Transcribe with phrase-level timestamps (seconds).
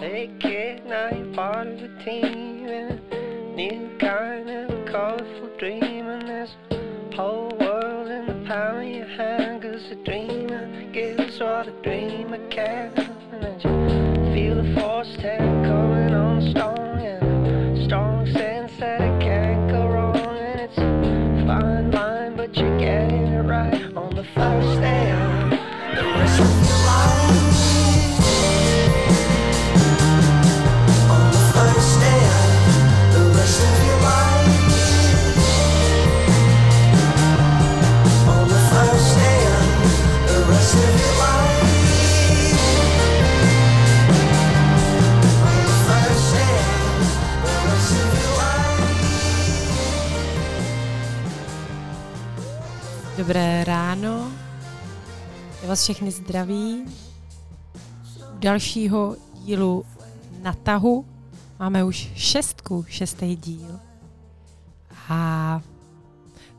[0.00, 7.14] Now you're part of a team and a new kind of colorful dream and a
[7.14, 12.38] whole world in the palm of your hand cause a dreamer gives what a dreamer
[12.48, 12.94] can.
[13.30, 19.20] And you feel the force hand coming on strong and a strong sense that it
[19.20, 20.16] can't go wrong.
[20.16, 25.19] And it's a fine line but you're getting it right on the first day
[53.20, 54.32] Dobré ráno.
[55.62, 56.84] Já vás všechny zdraví.
[58.34, 59.84] U dalšího dílu
[60.42, 61.06] na tahu
[61.58, 63.80] máme už šestku, šestý díl.
[65.08, 65.60] A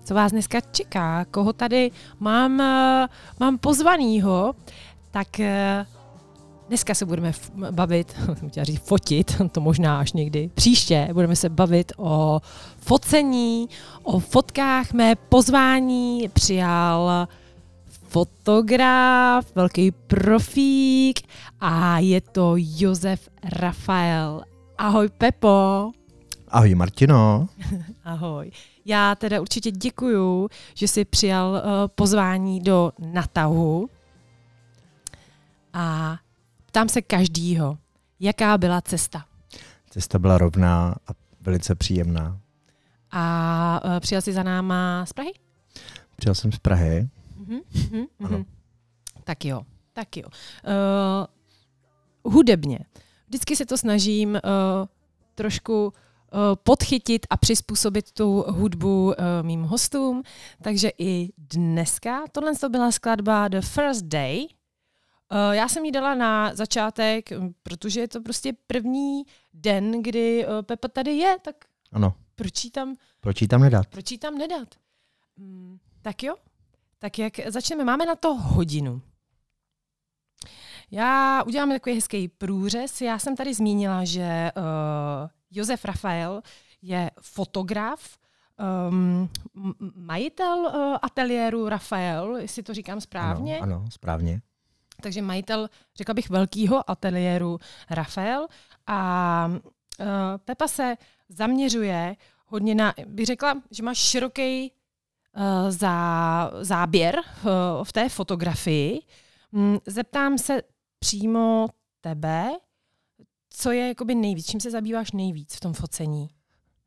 [0.03, 3.07] co vás dneska čeká, koho tady mám, eh,
[3.39, 4.53] mám pozvanýho,
[5.11, 5.85] tak eh,
[6.71, 7.31] dneska se budeme
[7.71, 12.41] bavit, jsem chtěla říct fotit, to možná až někdy příště, budeme se bavit o
[12.77, 13.69] focení,
[14.03, 14.93] o fotkách.
[14.93, 17.27] Mé pozvání přijal
[18.07, 21.19] fotograf, velký profík
[21.59, 24.41] a je to Josef Rafael.
[24.77, 25.91] Ahoj Pepo.
[26.47, 27.47] Ahoj Martino.
[28.03, 28.51] Ahoj.
[28.85, 31.61] Já teda určitě děkuju, že jsi přijal uh,
[31.95, 33.89] pozvání do Natahu.
[35.73, 36.17] A
[36.71, 37.77] ptám se každýho,
[38.19, 39.25] jaká byla cesta.
[39.89, 42.39] Cesta byla rovná a velice příjemná.
[43.11, 45.31] A uh, přijel jsi za náma z Prahy?
[46.15, 47.09] Přijel jsem z Prahy.
[47.37, 47.59] Mhm,
[47.91, 48.45] mhm, Ano.
[49.23, 49.61] Tak jo,
[49.93, 50.27] tak jo.
[52.25, 52.79] Uh, hudebně.
[53.27, 54.39] Vždycky se to snažím uh,
[55.35, 60.23] trošku uh, podchytit a přizpůsobit tu hudbu uh, mým hostům.
[60.61, 64.47] Takže i dneska, tohle to byla skladba The First Day.
[65.31, 70.45] Uh, já jsem jí dala na začátek, m, protože je to prostě první den, kdy
[70.47, 71.55] uh, Pepa tady je, tak
[71.91, 72.13] Ano.
[72.35, 73.87] proč jí tam Proč jí tam nedat?
[73.87, 74.67] proč jí tam nedat?
[75.37, 76.35] Mm, tak jo,
[76.99, 79.01] tak jak začneme, máme na to hodinu.
[80.91, 83.01] Já udělám takový hezký průřez.
[83.01, 86.41] Já jsem tady zmínila, že uh, Josef Rafael
[86.81, 88.17] je fotograf,
[88.89, 89.29] um,
[89.95, 93.59] majitel uh, ateliéru Rafael, jestli to říkám správně.
[93.59, 94.41] Ano, ano, správně.
[95.01, 98.47] Takže majitel, řekla bych, velkého ateliéru Rafael.
[98.87, 100.05] A uh,
[100.45, 100.95] Pepa se
[101.29, 108.99] zaměřuje hodně na, bych řekla, že má široký uh, zá, záběr uh, v té fotografii.
[109.51, 110.61] Mm, Zeptám se
[110.99, 111.67] přímo
[112.01, 112.49] tebe,
[113.49, 116.29] co je jakoby nejvíc, čím se zabýváš nejvíc v tom focení?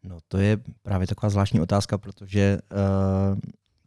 [0.02, 3.38] No to je právě taková zvláštní otázka, protože uh,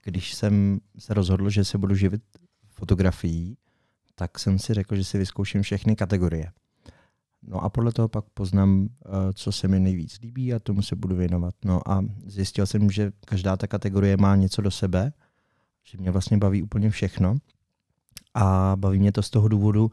[0.03, 2.21] když jsem se rozhodl, že se budu živit
[2.69, 3.57] fotografií,
[4.19, 6.51] tak jsem si řekl, že si vyzkouším všechny kategorie.
[7.43, 8.87] No a podle toho pak poznám, uh,
[9.33, 11.55] co se mi nejvíc líbí a tomu se budu věnovat.
[11.65, 15.13] No a zjistil jsem, že každá ta kategorie má něco do sebe,
[15.83, 17.37] že mě vlastně baví úplně všechno.
[18.33, 19.91] A baví mě to z toho důvodu,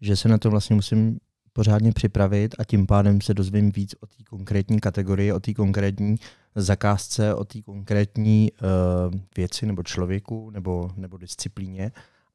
[0.00, 1.18] že se na to vlastně musím
[1.52, 6.16] pořádně připravit a tím pádem se dozvím víc o té konkrétní kategorii, o té konkrétní
[6.54, 11.92] zakázce, o té konkrétní uh, věci nebo člověku nebo, nebo disciplíně.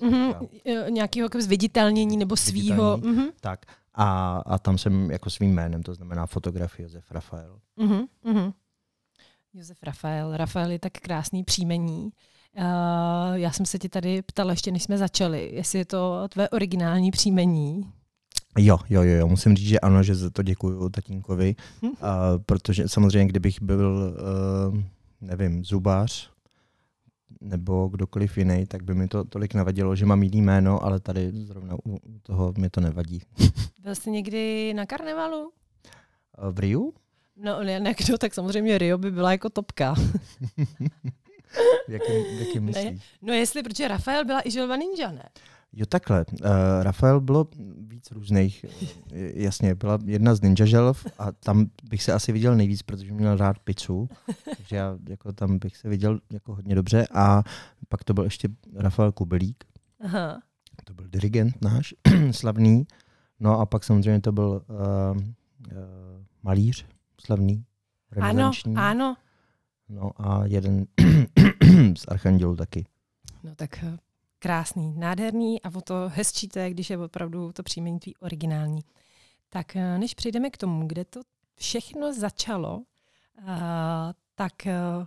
[0.00, 0.38] Mm-hmm.
[0.40, 0.90] říká?
[0.90, 2.96] Nějakého zviditelnění nebo svýho.
[2.96, 3.30] Mm-hmm.
[3.40, 3.66] tak.
[3.94, 7.58] A, a tam jsem jako svým jménem, to znamená fotograf Josef Rafael.
[7.78, 8.52] Uh-huh, uh-huh.
[9.54, 10.36] Josef Rafael.
[10.36, 12.10] Rafael je tak krásný příjmení.
[12.58, 16.48] Uh, já jsem se ti tady ptala ještě, než jsme začali, jestli je to tvé
[16.48, 17.92] originální příjmení.
[18.58, 21.90] Jo, jo, jo, jo, musím říct, že ano, že za to děkuju tatínkovi, uh,
[22.46, 24.14] protože samozřejmě, kdybych byl,
[24.72, 24.80] uh,
[25.20, 26.30] nevím, zubář,
[27.40, 31.30] nebo kdokoliv jiný, tak by mi to tolik nevadilo, že mám jiný jméno, ale tady
[31.32, 33.22] zrovna u toho mi to nevadí.
[33.82, 35.52] Byl jsi někdy na karnevalu?
[36.50, 36.94] V Riu?
[37.36, 39.94] No, ne, ne, kdo, tak samozřejmě Rio by byla jako topka.
[41.88, 42.84] v jakém myslíš?
[42.84, 45.28] Ne, no jestli, protože Rafael byla i Želva Ninja, ne?
[45.78, 46.24] Jo, takhle.
[46.32, 46.48] Uh,
[46.82, 47.48] Rafael bylo
[47.78, 48.64] víc různých.
[49.34, 53.36] Jasně, byla jedna z Ninja Želv a tam bych se asi viděl nejvíc, protože měl
[53.36, 54.08] rád pizzu.
[54.56, 57.06] Takže já jako tam bych se viděl jako hodně dobře.
[57.14, 57.42] A
[57.88, 59.64] pak to byl ještě Rafael Kubelík.
[60.04, 60.42] Aha.
[60.84, 61.94] To byl dirigent náš,
[62.30, 62.86] slavný.
[63.40, 65.22] No a pak samozřejmě to byl uh, uh,
[66.42, 66.86] malíř
[67.20, 67.64] slavný.
[68.20, 69.16] Ano, ano.
[69.88, 70.86] No a jeden
[71.96, 72.86] z Archandělů taky.
[73.44, 73.84] No tak
[74.38, 78.80] krásný, nádherný a o to hezčí to je, když je opravdu to příjmení tvý originální.
[79.48, 81.20] Tak eh, než přejdeme k tomu, kde to
[81.56, 82.84] všechno začalo, uh,
[84.34, 85.06] tak uh,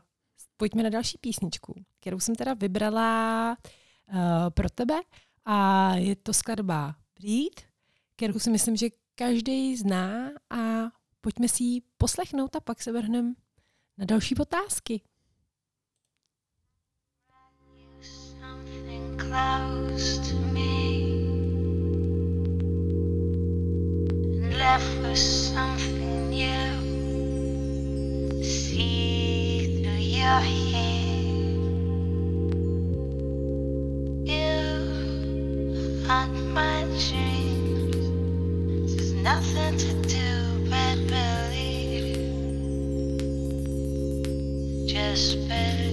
[0.57, 3.57] pojďme na další písničku, kterou jsem teda vybrala
[4.49, 4.95] pro tebe
[5.45, 7.61] a je to skladba Breed,
[8.15, 10.57] kterou si myslím, že každý zná a
[11.21, 13.33] pojďme si ji poslechnout a pak se vrhneme
[13.97, 15.01] na další otázky.
[19.31, 21.03] Close to me
[24.43, 26.71] and left with something new.
[28.43, 31.15] See through your hair,
[34.33, 34.57] you
[36.05, 38.05] haunt my dreams.
[38.93, 40.29] There's nothing to do
[40.69, 42.17] but believe.
[44.87, 45.90] Just believe.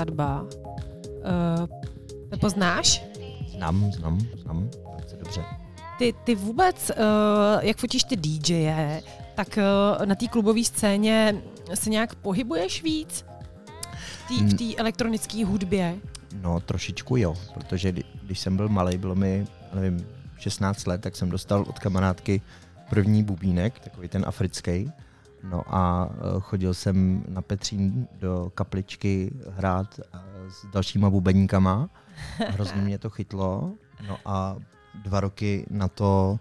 [0.00, 0.46] Skladba.
[2.32, 3.04] Uh, poznáš?
[3.52, 5.44] Znám, znám, znám, velice dobře.
[5.98, 9.02] Ty, ty vůbec, uh, jak fotíš ty DJe,
[9.34, 9.58] tak
[9.98, 11.42] uh, na té klubové scéně
[11.74, 13.24] se nějak pohybuješ víc?
[14.30, 15.96] V té elektronické hudbě?
[16.42, 17.92] No, trošičku jo, protože
[18.22, 20.06] když jsem byl malý, bylo mi, nevím,
[20.38, 22.40] 16 let, tak jsem dostal od kamarádky
[22.90, 24.92] první bubínek, takový ten africký.
[25.44, 30.04] No a e, chodil jsem na Petřín do kapličky hrát e,
[30.50, 31.90] s dalšíma bubeníkama.
[32.48, 33.72] Hrozně mě to chytlo.
[34.08, 34.56] No a
[35.04, 36.38] dva roky na to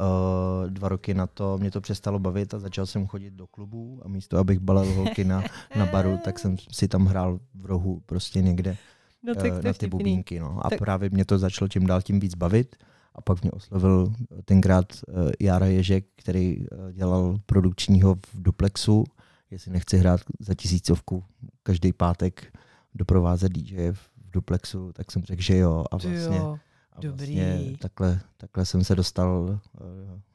[0.00, 4.00] Uh, dva roky na to mě to přestalo bavit a začal jsem chodit do klubu
[4.04, 5.42] a místo, abych balil holky na,
[5.76, 8.76] na baru, tak jsem si tam hrál v rohu prostě někde
[9.22, 10.40] no, tak uh, na ty bubínky.
[10.40, 10.66] No.
[10.66, 10.78] A tak...
[10.78, 12.76] právě mě to začalo tím dál tím víc bavit
[13.14, 14.12] a pak mě oslovil
[14.44, 19.04] tenkrát uh, Jára Ježek, který uh, dělal produkčního v Duplexu,
[19.50, 21.24] jestli nechci hrát za tisícovku
[21.62, 22.58] každý pátek
[22.94, 25.84] doprovázet DJ v Duplexu, tak jsem řekl, že jo.
[25.90, 26.58] A vlastně, jo,
[26.92, 29.60] a vlastně takhle, takhle jsem se dostal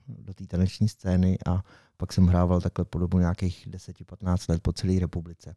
[0.07, 1.63] do té taneční scény a
[1.97, 5.55] pak jsem hrával takhle po dobu nějakých 10-15 let po celé republice.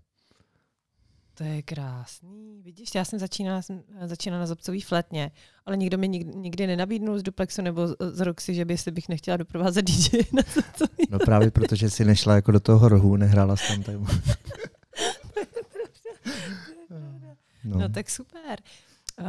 [1.39, 2.63] To je krásný.
[2.63, 5.31] Vidíš, já jsem začínala, jsem začínala na zobcový fletně,
[5.67, 9.09] ale nikdo mi nikdy, nikdy nenabídnul z Duplexu nebo z Roxy, že by si bych
[9.09, 13.57] nechtěla doprovázet DJ na zobcový No právě protože si nešla jako do toho rohu, nehrála
[13.57, 13.83] s tam.
[13.83, 14.07] tam.
[17.65, 17.79] no.
[17.79, 18.59] no tak super.
[19.21, 19.25] Uh,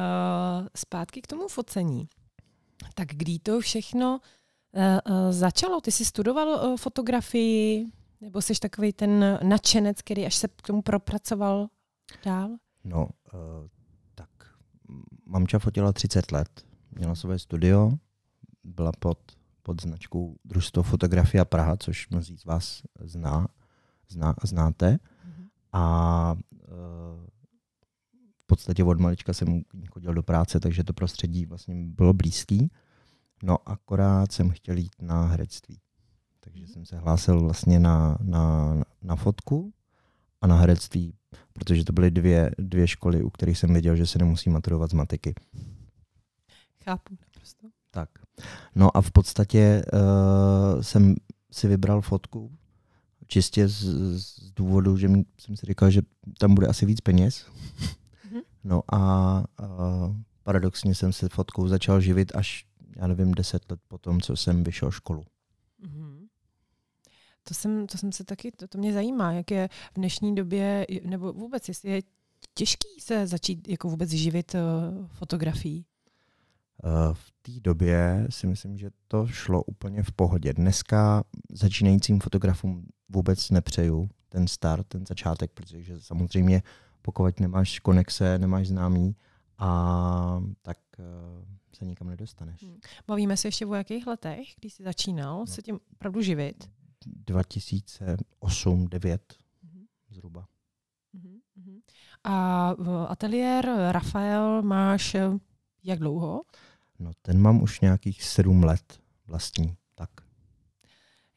[0.76, 2.08] zpátky k tomu focení.
[2.96, 4.20] Tak kdy to všechno
[4.74, 5.82] uh, uh, začalo?
[5.82, 7.86] Ty jsi studoval uh, fotografii,
[8.22, 11.70] nebo jsi takový ten nadšenec, který až se k tomu propracoval
[12.26, 12.50] dál?
[12.84, 13.68] No, uh,
[14.16, 14.30] tak
[15.26, 16.66] mamča fotila 30 let.
[16.92, 17.92] Měla své studio,
[18.64, 19.20] byla pod,
[19.62, 23.48] pod značkou Družstvo Fotografia Praha, což mnozí z vás zná,
[24.10, 24.92] zná znáte.
[24.92, 25.48] Mm-hmm.
[25.74, 27.26] A uh,
[28.38, 29.62] v podstatě od malička jsem
[29.92, 32.72] chodil do práce, takže to prostředí vlastně bylo blízký.
[33.44, 35.80] No akorát jsem chtěl jít na herectví.
[36.40, 36.74] Takže mm-hmm.
[36.74, 39.74] jsem se hlásil vlastně na, na, na fotku
[40.42, 41.19] a na herectví,
[41.54, 44.94] protože to byly dvě, dvě školy, u kterých jsem věděl, že se nemusí maturovat z
[44.94, 45.34] matiky.
[46.84, 47.68] Chápu naprosto.
[47.92, 48.10] Tak.
[48.76, 51.16] No a v podstatě uh, jsem
[51.52, 52.52] si vybral fotku
[53.28, 53.84] čistě z,
[54.22, 55.10] z důvodu, že
[55.40, 56.02] jsem si říkal, že
[56.38, 57.46] tam bude asi víc peněz.
[57.46, 58.42] Mm-hmm.
[58.64, 63.98] No a uh, paradoxně jsem se fotkou začal živit až, já nevím, deset let po
[63.98, 65.26] tom, co jsem vyšel školu.
[65.86, 66.19] Mm-hmm.
[67.44, 70.88] To jsem, to jsem se taky, to, to mě zajímá, jak je v dnešní době,
[71.04, 72.02] nebo vůbec, jestli je
[72.54, 75.86] těžký se začít jako vůbec živit uh, fotografií.
[76.84, 80.54] Uh, v té době si myslím, že to šlo úplně v pohodě.
[80.54, 86.64] Dneska začínajícím fotografům vůbec nepřeju ten start, ten začátek, protože samozřejmě
[87.02, 89.16] pokud nemáš konexe, nemáš známý,
[89.60, 91.06] a tak uh,
[91.74, 92.64] se nikam nedostaneš.
[92.64, 92.78] Hmm.
[93.08, 95.48] Bavíme se ještě o jakých letech, když jsi začínal no.
[95.48, 96.70] se tím opravdu živit?
[97.06, 99.22] 2008 9
[99.64, 99.86] mm-hmm.
[100.10, 100.46] zhruba.
[101.16, 101.82] Mm-hmm.
[102.24, 102.70] A
[103.08, 105.30] ateliér Rafael máš eh,
[105.84, 106.42] jak dlouho?
[107.00, 110.10] No ten mám už nějakých sedm let vlastní, tak.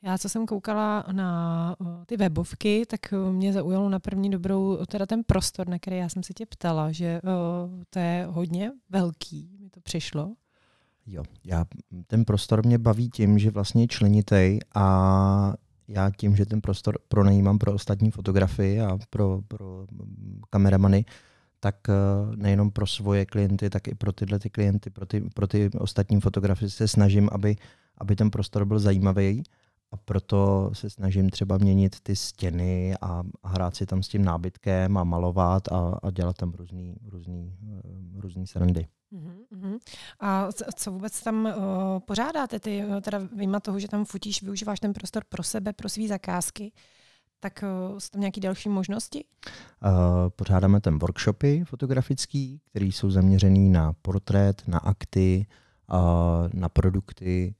[0.02, 4.84] Já, co jsem koukala na eh, ty webovky, tak eh, mě zaujalo na první dobrou
[4.86, 7.20] teda ten prostor, na který já jsem se tě ptala, že
[7.90, 10.34] to je hodně velký, mi to přišlo.
[11.06, 11.64] Jo, já,
[12.06, 15.54] ten prostor mě baví tím, že vlastně členitej a
[15.88, 19.86] já tím, že ten prostor pronajímám pro ostatní fotografii a pro, pro
[20.50, 21.04] kameramany,
[21.60, 21.92] tak eh,
[22.36, 26.20] nejenom pro svoje klienty, tak i pro tyhle ty klienty, pro ty, pro ty ostatní
[26.20, 27.56] fotografy se snažím, aby,
[27.98, 29.42] aby ten prostor byl zajímavý
[29.92, 34.24] a proto se snažím třeba měnit ty stěny a, a hrát si tam s tím
[34.24, 38.86] nábytkem a malovat a, a dělat tam různý, různý, eh, různý srandy.
[39.12, 39.78] Uh-huh.
[40.20, 41.52] A co vůbec tam uh,
[41.98, 42.60] pořádáte?
[42.60, 46.08] Ty uh, teda vyjma toho, že tam fotíš, využíváš ten prostor pro sebe, pro své
[46.08, 46.72] zakázky,
[47.40, 49.24] tak uh, jsou tam nějaké další možnosti?
[49.84, 49.90] Uh,
[50.36, 55.46] pořádáme tam workshopy fotografické, které jsou zaměřené na portrét, na akty,
[55.92, 55.98] uh,
[56.52, 57.54] na produkty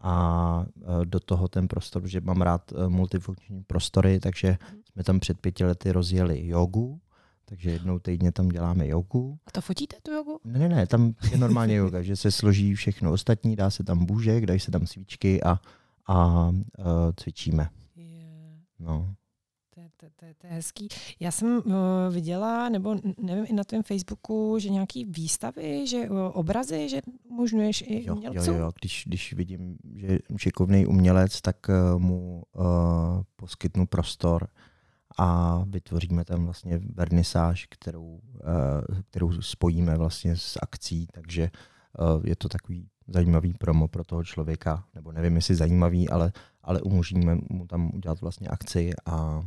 [0.00, 4.82] a uh, do toho ten prostor, že mám rád uh, multifunkční prostory, takže uh-huh.
[4.92, 7.00] jsme tam před pěti lety rozjeli jogu,
[7.44, 9.38] takže jednou týdně tam děláme jogu.
[9.46, 10.40] A to fotíte tu jogu?
[10.44, 14.04] Ne, ne, ne, tam je normálně yoga, že se složí všechno ostatní, dá se tam
[14.04, 15.60] bůžek, dají se tam svíčky a,
[16.06, 16.54] a uh,
[17.16, 17.68] cvičíme.
[18.78, 19.14] No.
[19.74, 20.88] To je, to, to, to je hezký.
[21.20, 21.72] Já jsem uh,
[22.10, 27.84] viděla, nebo nevím, i na tvém Facebooku, že nějaký výstavy, že uh, obrazy, že umožňuješ
[27.86, 28.16] i jo?
[28.20, 32.64] Jo, jo, když, když vidím, že je šikovný umělec, tak uh, mu uh,
[33.36, 34.48] poskytnu prostor
[35.18, 41.50] a vytvoříme tam vlastně vernisáž, kterou, uh, kterou spojíme vlastně s akcí, takže
[41.98, 46.82] uh, je to takový zajímavý promo pro toho člověka, nebo nevím, jestli zajímavý, ale, ale
[46.82, 49.44] umožníme mu tam udělat vlastně akci a,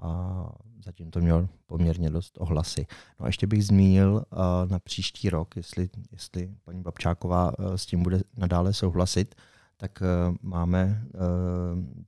[0.00, 0.48] a
[0.84, 2.86] zatím to měl poměrně dost ohlasy.
[3.20, 4.38] No a ještě bych zmínil uh,
[4.70, 9.34] na příští rok, jestli, jestli paní Babčáková s tím bude nadále souhlasit,
[9.76, 10.02] tak
[10.42, 11.02] máme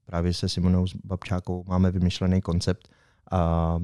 [0.05, 2.89] právě se Simonou Babčákovou máme vymyšlený koncept
[3.31, 3.79] a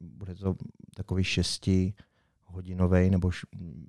[0.00, 0.54] bude to
[0.94, 1.94] takový šesti
[2.44, 3.46] hodinový, nebo š,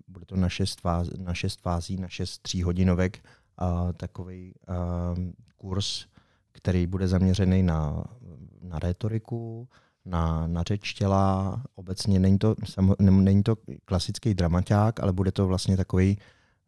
[0.08, 3.26] bude to na šest, fáz, na šest fází, na šest tříhodinovek,
[3.58, 4.76] a takový a,
[5.58, 6.06] kurz,
[6.52, 8.04] který bude zaměřený na,
[8.62, 9.68] na retoriku,
[10.06, 11.64] na, na řeč těla.
[11.76, 16.18] Obecně není to, samo, není to klasický dramaťák, ale bude to vlastně takový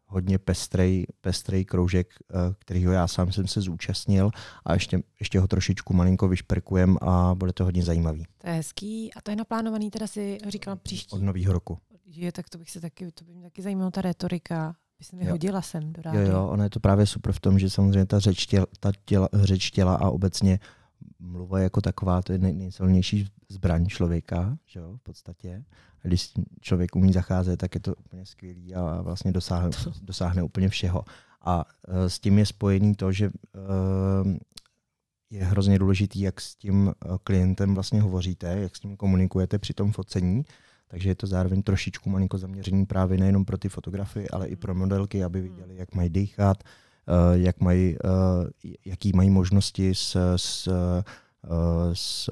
[0.06, 4.30] hodně pestrej, pestrej kroužek, eh, kterýho já sám jsem se zúčastnil
[4.64, 8.24] a ještě, ještě ho trošičku malinko vyšperkujem a bude to hodně zajímavý.
[8.38, 11.16] To je hezký a to je naplánovaný, teda si říkal příští.
[11.16, 11.78] Od nového roku.
[12.06, 15.16] Je, tak to bych se taky, to by mě taky zajímalo, ta retorika, by se
[15.16, 15.30] mi jo.
[15.30, 16.18] hodila sem do rády.
[16.18, 18.92] Jo, jo, ono je to právě super v tom, že samozřejmě ta řeč těla, ta
[19.04, 20.58] těla, řeč těla a obecně
[21.18, 25.64] mluva jako taková, to je nej, nejsilnější zbraň člověka, že jo, v podstatě.
[26.04, 29.70] A když člověk umí zacházet, tak je to úplně skvělý a vlastně dosáhne,
[30.02, 31.04] dosáhne úplně všeho.
[31.40, 33.32] A uh, s tím je spojený to, že uh,
[35.30, 36.92] je hrozně důležitý, jak s tím
[37.24, 40.44] klientem vlastně hovoříte, jak s tím komunikujete při tom focení,
[40.88, 44.74] takže je to zároveň trošičku malinko zaměření právě nejenom pro ty fotografy, ale i pro
[44.74, 46.64] modelky, aby viděli, jak mají dýchat,
[47.32, 50.74] jak mají, uh, jaký mají možnosti s, s, uh,
[51.92, 52.30] s,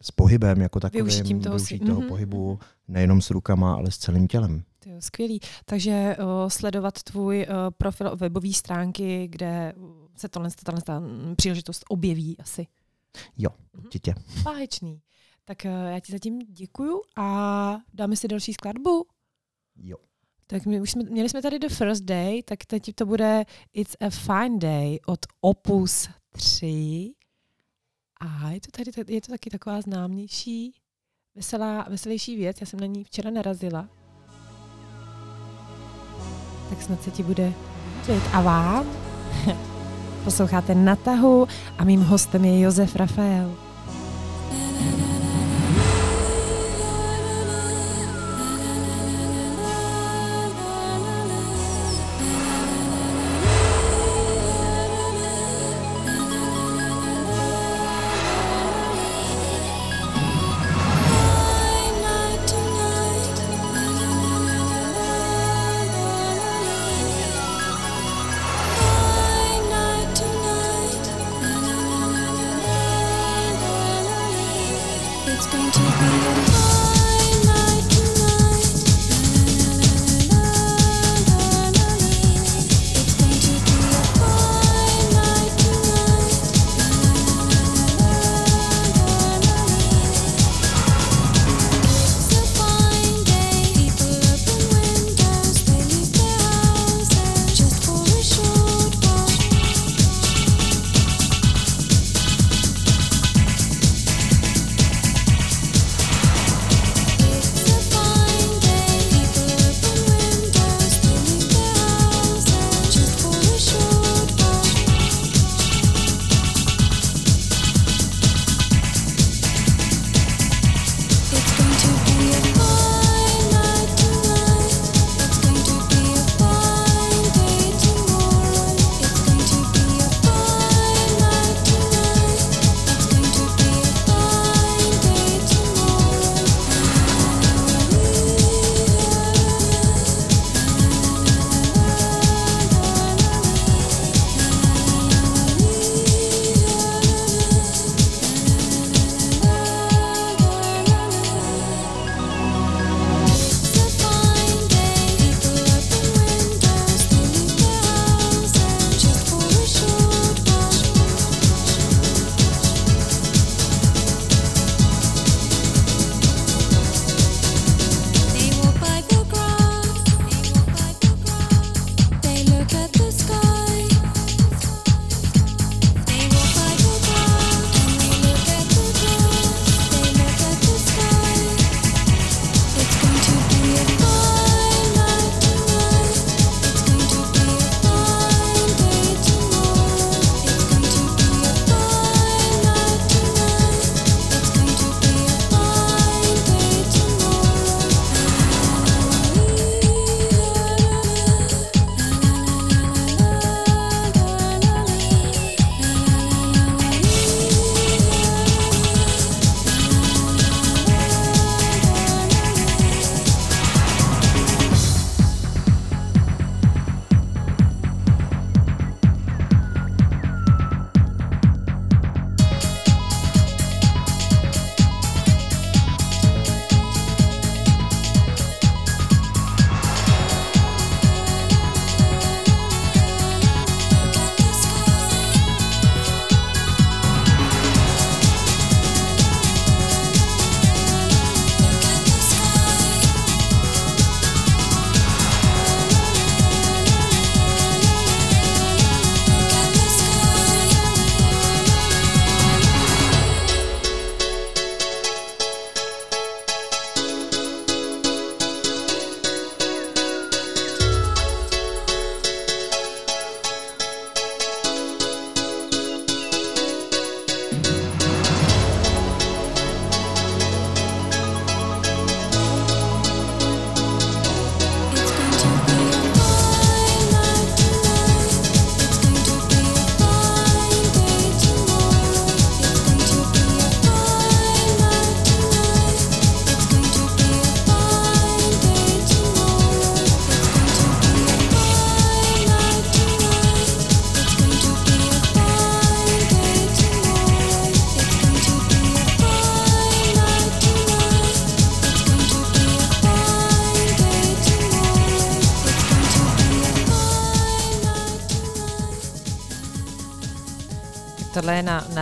[0.00, 2.08] s pohybem jako takovým, využitím toho, využít toho mm-hmm.
[2.08, 4.62] pohybu, nejenom s rukama, ale s celým tělem.
[4.86, 5.40] Jo, skvělý.
[5.64, 9.72] Takže uh, sledovat tvůj uh, profil webové stránky, kde
[10.16, 11.02] se tohle, tohle ta
[11.36, 12.66] příležitost objeví asi.
[13.38, 14.14] Jo, určitě.
[14.42, 15.00] Báječný.
[15.44, 19.06] Tak uh, já ti zatím děkuju a dáme si další skladbu.
[19.76, 19.96] Jo.
[20.46, 23.96] Tak my už jsme, měli jsme tady The First Day, tak teď to bude It's
[24.00, 27.12] a Fine Day od Opus 3.
[28.20, 30.74] A je to tady je to taky taková známější,
[31.34, 32.60] veselá, veselější věc.
[32.60, 33.88] Já jsem na ní včera narazila.
[36.70, 37.52] Tak snad se ti bude
[38.08, 38.22] líbit.
[38.32, 38.86] A vám?
[40.24, 41.46] Posloucháte Natahu
[41.78, 43.56] a mým hostem je Josef Rafael.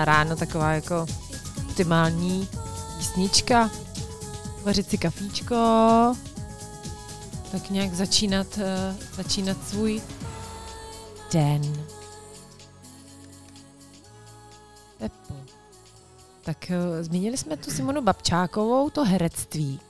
[0.05, 1.07] Ráno taková jako
[1.69, 2.49] optimální
[2.99, 3.71] jízdnička.
[4.63, 5.57] Vařit si kafíčko,
[7.53, 8.63] tak nějak začínat, uh,
[9.17, 10.03] začínat svůj
[11.33, 11.87] den.
[14.99, 15.35] Pepo.
[16.43, 19.81] Tak uh, zmínili jsme tu Simonu Babčákovou, to herectví.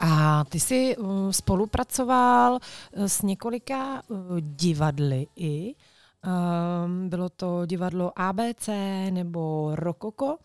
[0.00, 4.02] A ty jsi uh, spolupracoval uh, s několika
[4.40, 5.74] divadly i.
[6.26, 8.68] Um, bylo to divadlo ABC
[9.10, 10.38] nebo Rokoko.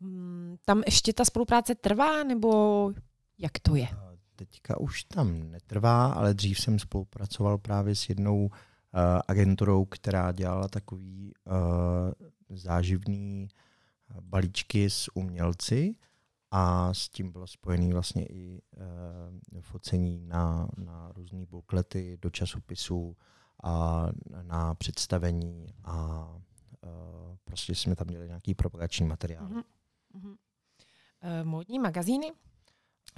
[0.00, 2.92] Um, tam ještě ta spolupráce trvá, nebo
[3.38, 3.88] jak to je?
[4.36, 8.50] Teďka už tam netrvá, ale dřív jsem spolupracoval právě s jednou uh,
[9.28, 13.48] agenturou, která dělala takový uh, záživný
[14.20, 15.94] balíčky s umělci
[16.50, 18.62] a s tím bylo spojený vlastně i
[19.52, 23.16] uh, focení na, na různé buklety do časopisů
[23.62, 24.06] a
[24.42, 26.28] na představení a
[26.84, 29.46] uh, prostě jsme tam měli nějaký propagační materiál.
[29.46, 29.64] Mm-hmm.
[30.24, 30.36] Uh,
[31.42, 32.32] módní magazíny?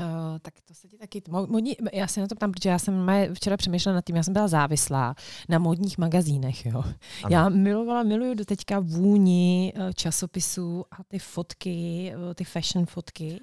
[0.00, 3.10] Uh, tak to se ti taky, modní, já se na to ptám, protože já jsem
[3.34, 5.14] včera přemýšlela nad tím, já jsem byla závislá
[5.48, 6.78] na modních magazínech, jo.
[6.78, 6.94] Ano.
[7.30, 13.40] Já milovala, miluju do teďka vůni časopisů a ty fotky, ty fashion fotky.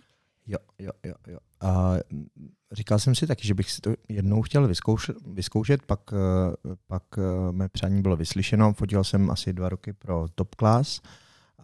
[0.47, 1.37] Jo, jo, jo, jo.
[1.61, 1.93] A
[2.75, 5.99] říkal jsem si taky, že bych si to jednou chtěl vyzkoušet, vyzkoušet pak,
[6.87, 7.03] pak
[7.51, 8.73] mé přání bylo vyslyšeno.
[8.73, 11.01] Fotil jsem asi dva roky pro Top Class,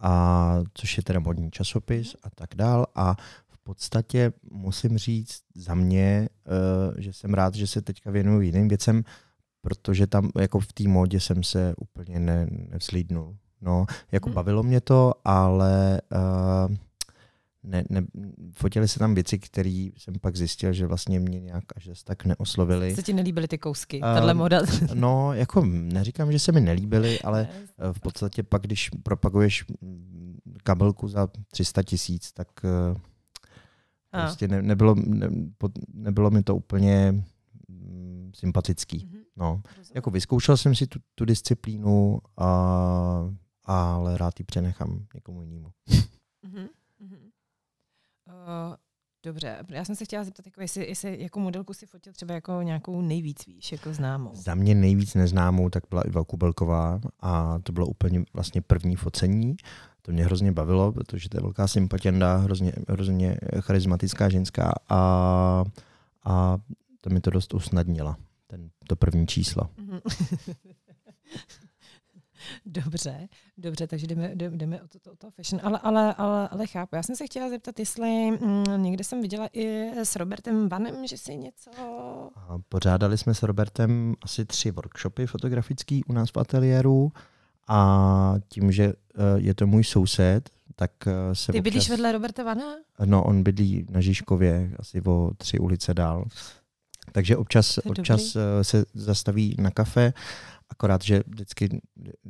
[0.00, 2.86] a, což je teda modní časopis a tak dál.
[2.94, 3.16] A
[3.64, 9.04] podstatě musím říct za mě, uh, že jsem rád, že se teďka věnuju jiným věcem,
[9.60, 13.36] protože tam jako v té módě jsem se úplně ne, nevzlídnul.
[13.60, 14.34] No, jako hmm.
[14.34, 16.00] bavilo mě to, ale
[16.68, 16.76] uh,
[17.64, 18.02] ne, ne,
[18.52, 22.94] fotili se tam věci, které jsem pak zjistil, že vlastně mě nějak až tak neoslovili.
[22.94, 24.60] Se ti nelíbily ty kousky, uh, tahle moda?
[24.94, 27.48] no, jako neříkám, že se mi nelíbily, ale
[27.92, 29.64] v podstatě pak, když propaguješ
[30.62, 32.96] kabelku za 300 tisíc, tak uh,
[34.20, 35.28] Prostě ne, nebylo, ne,
[35.94, 37.24] nebylo mi to úplně
[37.68, 38.98] mm, sympatický.
[38.98, 39.22] Mm-hmm.
[39.36, 39.62] No.
[39.94, 43.30] Jako vyzkoušel jsem si tu, tu disciplínu, a,
[43.64, 45.72] ale rád ji přenechám někomu jinému.
[48.26, 48.74] Uh,
[49.24, 52.62] dobře, já jsem se chtěla zeptat, jako jestli, jestli jako modelku si fotil třeba jako
[52.62, 54.30] nějakou nejvíc, víš, jako známou.
[54.34, 59.56] Za mě nejvíc neznámou tak byla Iva Kubelková a to bylo úplně vlastně první focení.
[60.02, 65.64] To mě hrozně bavilo, protože to je velká sympatienda, hrozně, hrozně charismatická ženská a,
[66.24, 66.58] a
[67.00, 69.68] to mi to dost usnadnila, ten, to první číslo.
[72.66, 76.96] Dobře, dobře, takže jdeme, jdeme o to, to, fashion, ale, ale, ale, ale chápu.
[76.96, 81.18] Já jsem se chtěla zeptat, jestli mm, někde jsem viděla i s Robertem Vanem, že
[81.18, 81.70] si něco...
[82.36, 87.12] A pořádali jsme s Robertem asi tři workshopy fotografický u nás v ateliéru
[87.68, 88.94] a tím, že eh,
[89.36, 91.64] je to můj soused, tak eh, se Ty občas...
[91.64, 92.64] bydlíš vedle Roberta Vana?
[93.04, 96.24] No, on bydlí na Žižkově, asi o tři ulice dál.
[97.12, 100.12] Takže občas, občas eh, se zastaví na kafe,
[100.72, 101.80] akorát, že vždycky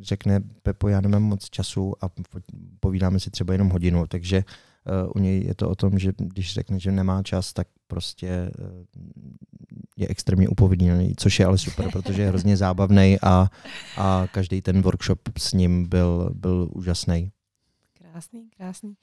[0.01, 2.11] řekne Pepo, já nemám moc času a
[2.81, 4.45] povídáme si třeba jenom hodinu, takže
[5.05, 8.51] uh, u něj je to o tom, že když řekne, že nemá čas, tak prostě
[8.59, 8.85] uh,
[9.97, 13.51] je extrémně upovědněný, což je ale super, protože je hrozně zábavný a,
[13.97, 17.33] a každý ten workshop s ním byl, byl úžasný.
[17.95, 18.95] Krásný, krásný.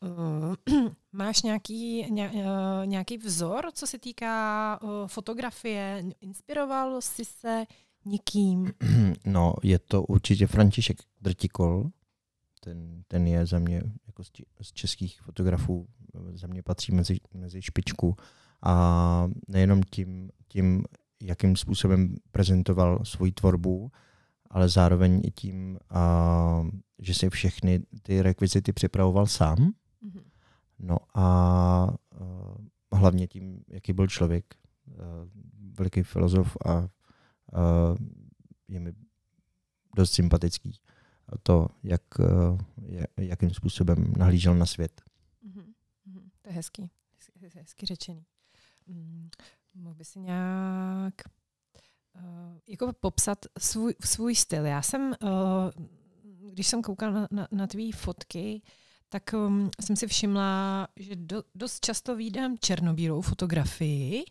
[0.00, 6.04] Uh, máš nějaký, ně, uh, nějaký vzor, co se týká uh, fotografie?
[6.20, 7.64] Inspiroval jsi se
[8.06, 8.72] nikým?
[9.26, 11.90] No, je to určitě František Drtikol.
[12.60, 14.24] Ten, ten je za mě jako
[14.62, 15.86] z, českých fotografů,
[16.34, 18.16] za mě patří mezi, mezi špičku.
[18.62, 20.84] A nejenom tím, tím,
[21.22, 23.90] jakým způsobem prezentoval svoji tvorbu,
[24.50, 26.66] ale zároveň i tím, a,
[26.98, 29.56] že si všechny ty rekvizity připravoval sám.
[29.56, 30.22] Mm-hmm.
[30.78, 31.24] No a,
[32.90, 35.02] a hlavně tím, jaký byl člověk, a,
[35.78, 36.88] veliký filozof a
[38.68, 38.92] je mi
[39.96, 40.80] dost sympatický
[41.42, 42.02] to, jak,
[43.16, 45.02] jakým způsobem nahlížel na svět.
[45.46, 45.72] Mm-hmm.
[46.42, 46.90] To je hezký,
[47.54, 48.24] hezký řečený.
[48.86, 49.30] Mm,
[49.74, 51.14] mohl by si nějak
[52.14, 54.66] uh, jako popsat svůj, svůj styl.
[54.66, 58.62] Já jsem, uh, když jsem koukala na, na, na tvý fotky,
[59.08, 64.24] tak um, jsem si všimla, že do, dost často výdám černobílou fotografii.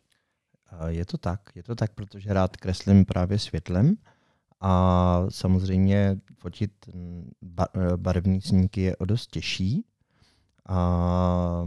[0.88, 3.95] Je to tak, je to tak, protože rád kreslím právě světlem
[4.62, 6.71] a samozřejmě fotit
[7.95, 9.86] barevné snímky je o dost těžší.
[10.69, 11.65] A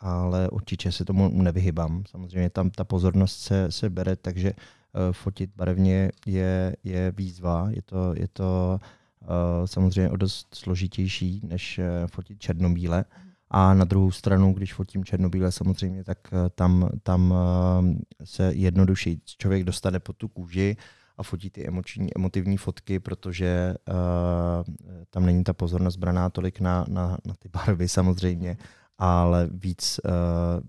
[0.00, 2.04] ale určitě se tomu nevyhybám.
[2.10, 7.68] Samozřejmě tam ta pozornost se, se bere, takže uh, fotit barevně je, je výzva.
[7.70, 8.78] Je to, je to
[9.64, 13.04] samozřejmě o dost složitější, než fotit černobíle.
[13.50, 17.36] A na druhou stranu, když fotím černobíle samozřejmě, tak uh, tam, tam uh,
[18.24, 20.76] se jednodušeji člověk dostane pod tu kůži
[21.16, 24.74] a fotí ty emoční, emotivní fotky, protože uh,
[25.10, 28.56] tam není ta pozornost braná tolik na, na, na ty barvy samozřejmě,
[28.98, 30.10] ale víc, uh,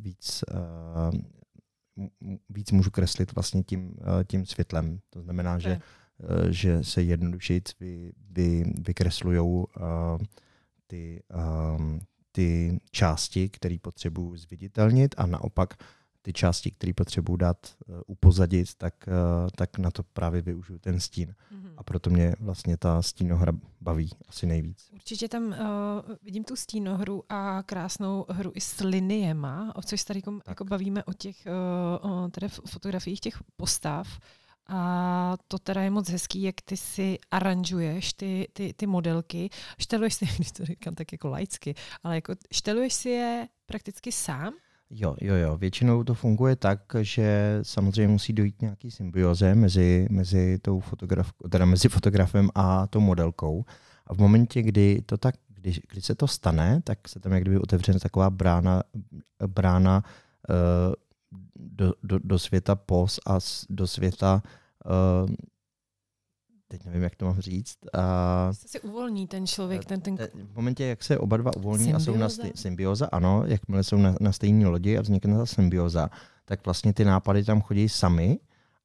[0.02, 2.10] víc, uh,
[2.50, 5.00] víc můžu kreslit vlastně tím, uh, tím světlem.
[5.10, 5.62] To znamená, okay.
[5.62, 5.80] že,
[6.18, 9.66] uh, že se jednodušeji vy, vy, vykreslují uh,
[10.88, 11.24] ty,
[11.78, 12.00] um,
[12.40, 15.74] ty části, které potřebuji zviditelnit a naopak
[16.22, 21.00] ty části, které potřebuji dát uh, upozadit, tak, uh, tak na to právě využiju ten
[21.00, 21.30] stín.
[21.30, 21.74] Mm-hmm.
[21.78, 24.90] A proto mě vlastně ta stínohra baví asi nejvíc.
[24.94, 25.56] Určitě tam uh,
[26.24, 31.04] vidím tu stínohru a krásnou hru i s liniema, o což tady jako, jako bavíme
[31.04, 31.48] o těch
[32.02, 34.20] uh, o tedy fotografiích těch postav.
[34.72, 39.50] A to teda je moc hezký, jak ty si aranžuješ ty, ty, ty modelky.
[39.80, 44.54] Šteluješ si, když to říkám tak jako laicky, ale jako šteluješ si je prakticky sám?
[44.90, 45.58] Jo, jo, jo.
[45.58, 51.66] Většinou to funguje tak, že samozřejmě musí dojít nějaký symbioze mezi, mezi, tou fotograf, teda
[51.66, 53.66] mezi fotografem a tou modelkou.
[54.08, 57.42] A v momentě, kdy to tak, kdy, kdy se to stane, tak se tam jak
[57.42, 58.84] kdyby otevře taková brána,
[59.48, 60.04] brána
[60.50, 60.94] uh,
[61.56, 64.52] do, do, do světa pos a do světa uh,
[66.68, 67.78] teď nevím, jak to mám říct.
[67.94, 70.18] A, se si uvolní ten člověk, ten, ten...
[70.34, 71.98] V momentě, jak se oba dva uvolní symbioza?
[71.98, 75.46] a jsou na stej, symbioza, ano, jakmile jsou na, na stejné lodi a vznikne ta
[75.46, 76.10] symbioza,
[76.46, 78.40] tak vlastně ty nápady tam chodí sami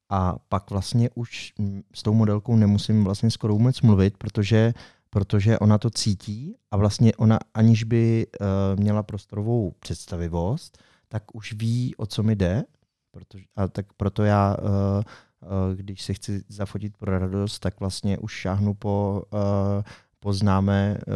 [0.09, 1.53] a pak vlastně už
[1.93, 4.73] s tou modelkou nemusím vlastně skoro vůbec mluvit, protože
[5.15, 8.47] protože ona to cítí a vlastně ona, aniž by uh,
[8.79, 10.77] měla prostorovou představivost,
[11.07, 12.63] tak už ví, o co mi jde,
[13.11, 15.03] protože, a tak proto já uh,
[15.75, 19.83] když se chci zafotit pro radost, tak vlastně už šáhnu po, eh,
[20.19, 21.11] po známé eh,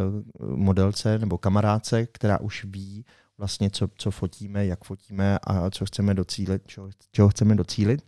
[0.56, 3.04] modelce nebo kamarádce, která už ví
[3.38, 8.02] vlastně, co, co fotíme, jak fotíme a co chceme docílit, čeho, čeho chceme docílit.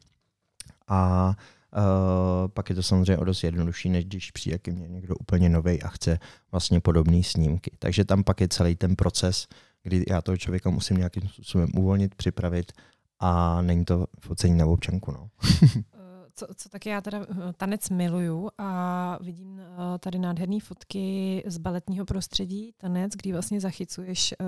[0.89, 1.35] A
[1.77, 5.49] Uh, pak je to samozřejmě o dost jednodušší, než když přijde ke mně někdo úplně
[5.49, 6.19] nový a chce
[6.51, 7.71] vlastně podobné snímky.
[7.79, 9.47] Takže tam pak je celý ten proces,
[9.83, 12.73] kdy já toho člověka musím nějakým způsobem uvolnit, připravit
[13.21, 15.13] a není to focení na občanku.
[15.13, 15.31] No.
[16.35, 21.59] co, co tak já teda eh, tanec miluju a vidím uh, tady nádherné fotky z
[21.59, 24.47] baletního prostředí, tanec, kdy vlastně zachycuješ uh,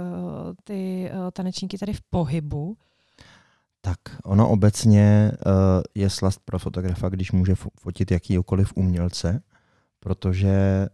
[0.64, 2.77] ty tanečníky tady v pohybu.
[3.81, 5.33] Tak, ono obecně
[5.94, 9.42] je slast pro fotografa, když může fotit jakýkoliv umělce,
[10.01, 10.87] protože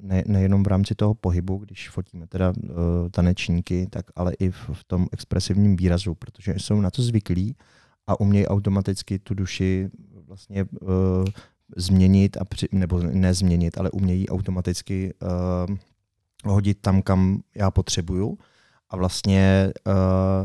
[0.00, 2.52] ne, nejenom v rámci toho pohybu, když fotíme teda
[3.10, 7.56] tanečníky, tak ale i v tom expresivním výrazu, protože jsou na to zvyklí
[8.06, 9.90] a umějí automaticky tu duši
[10.26, 10.88] vlastně uh,
[11.76, 15.76] změnit, a při, nebo nezměnit, ale umějí automaticky uh,
[16.52, 18.38] hodit tam, kam já potřebuju.
[18.90, 20.44] A vlastně uh,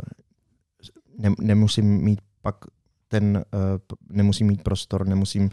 [1.17, 2.55] ne, nemusím mít pak
[3.07, 5.49] ten, uh, nemusím mít prostor, nemusím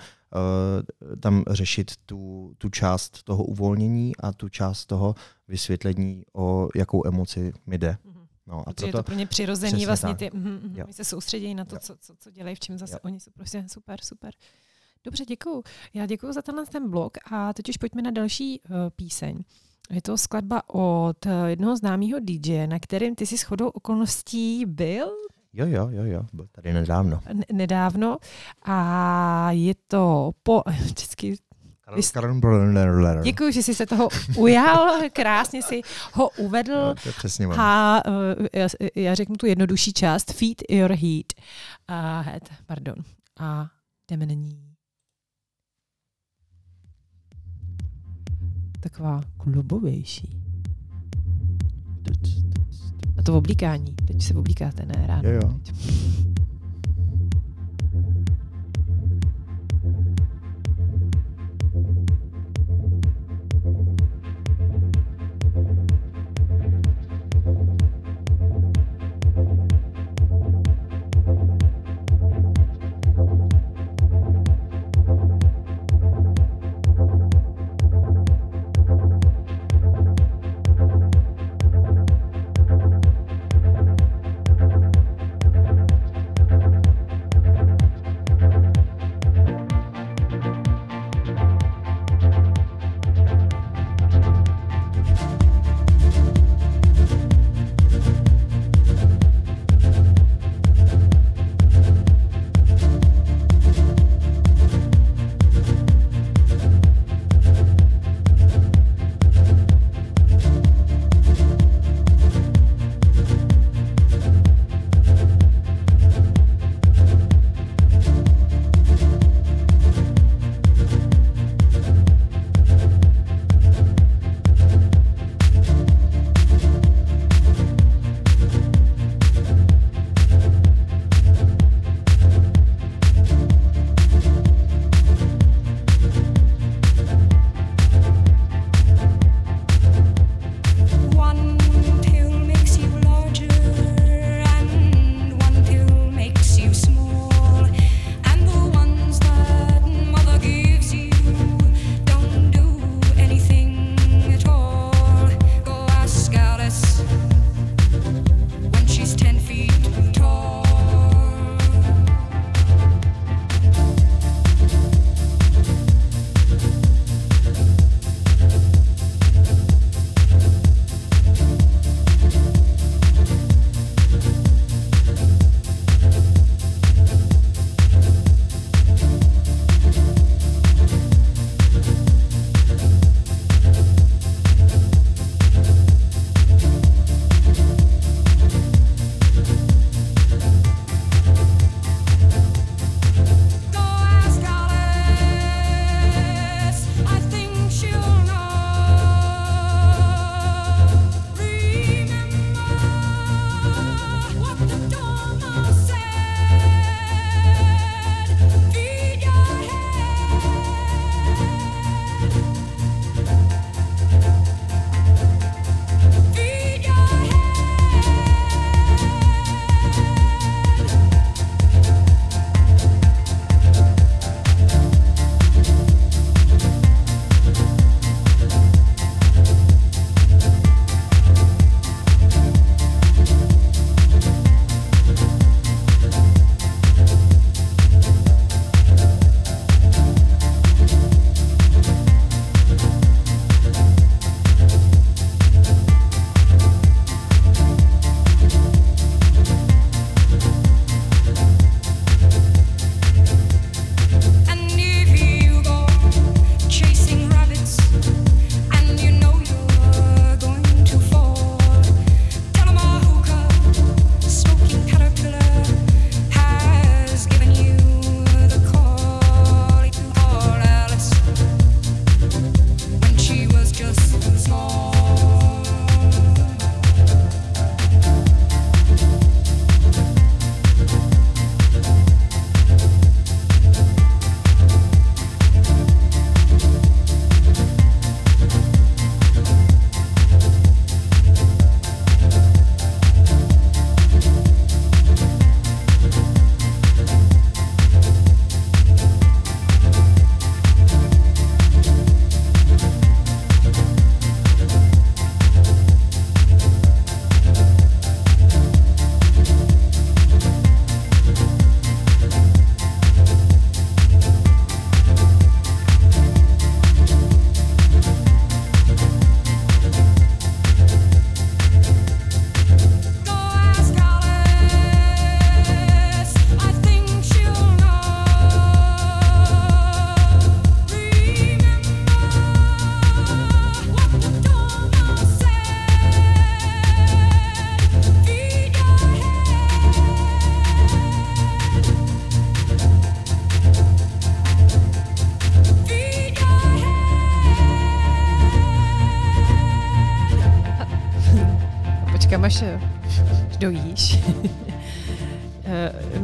[1.20, 5.14] tam řešit tu, tu část toho uvolnění a tu část toho
[5.48, 7.90] vysvětlení, o jakou emoci mi jde.
[7.90, 8.15] Mm-hmm.
[8.46, 11.54] No, a proto, je to pro ně přirozený, vlastně ty, mm, mm, my se soustředí
[11.54, 12.98] na to, co, co, co dělají, v čem zase jo.
[13.02, 14.34] oni jsou prostě super, super.
[15.04, 15.62] Dobře, děkuju.
[15.94, 19.38] Já děkuji za tenhle ten blog a teď už pojďme na další uh, píseň.
[19.90, 25.10] Je to skladba od uh, jednoho známého DJ, na kterým ty si shodou okolností byl?
[25.52, 27.20] Jo, jo, jo, jo, byl tady nedávno.
[27.26, 28.16] N- nedávno
[28.62, 31.36] a je to po, vždycky
[33.22, 35.80] Děkuji, že jsi se toho ujal, krásně si
[36.12, 36.72] ho uvedl.
[36.72, 41.26] No, to přesně a uh, já, já řeknu tu jednodušší část, feed your heat.
[41.90, 42.94] Uh, head, pardon.
[43.40, 43.66] A
[44.10, 44.62] jdeme na ní.
[48.80, 50.42] Taková klubovější.
[53.18, 53.94] A to v oblíkání.
[53.94, 55.06] Teď se oblíkáte, ne?
[55.06, 55.28] Ráno.
[55.28, 55.60] Jo, jo.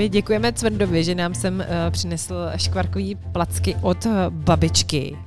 [0.03, 5.19] My děkujeme Cvrndovi, že nám sem eh, přinesl škvarkový placky od eh, babičky.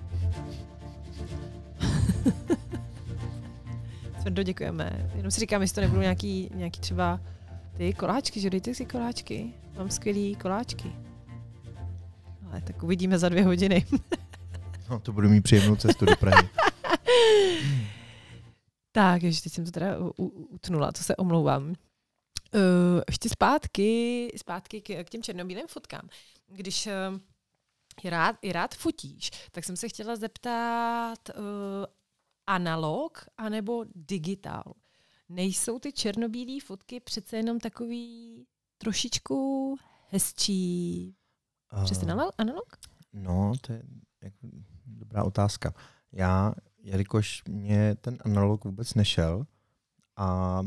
[4.22, 5.10] Cvrndo, děkujeme.
[5.16, 7.20] Jenom si říkám, jestli to nebudou nějaký, nějaký třeba
[7.78, 9.54] ty koláčky, že dejte si koláčky.
[9.78, 10.92] Mám skvělý koláčky.
[12.52, 13.86] Ale tak uvidíme za dvě hodiny.
[14.90, 16.50] no, to budu mít příjemnou cestu do Prahy.
[18.92, 19.88] tak, ještě teď jsem to teda
[20.50, 21.76] utnula, to se omlouvám.
[22.54, 26.10] Uh, ještě zpátky, zpátky k, k těm černobílým fotkám.
[26.48, 27.20] Když uh,
[28.04, 31.36] je rád, je rád fotíš, tak jsem se chtěla zeptat uh,
[32.48, 34.74] analog anebo digitál.
[35.30, 38.46] Nejsou ty černobílé fotky přece jenom takový
[38.78, 39.76] trošičku
[40.10, 41.16] hezčí?
[41.74, 42.78] Uh, Přesně analog?
[43.14, 43.84] No, to je
[44.22, 44.48] jako
[44.86, 45.74] dobrá otázka.
[46.12, 49.46] Já, jelikož mě ten analog vůbec nešel
[50.16, 50.60] a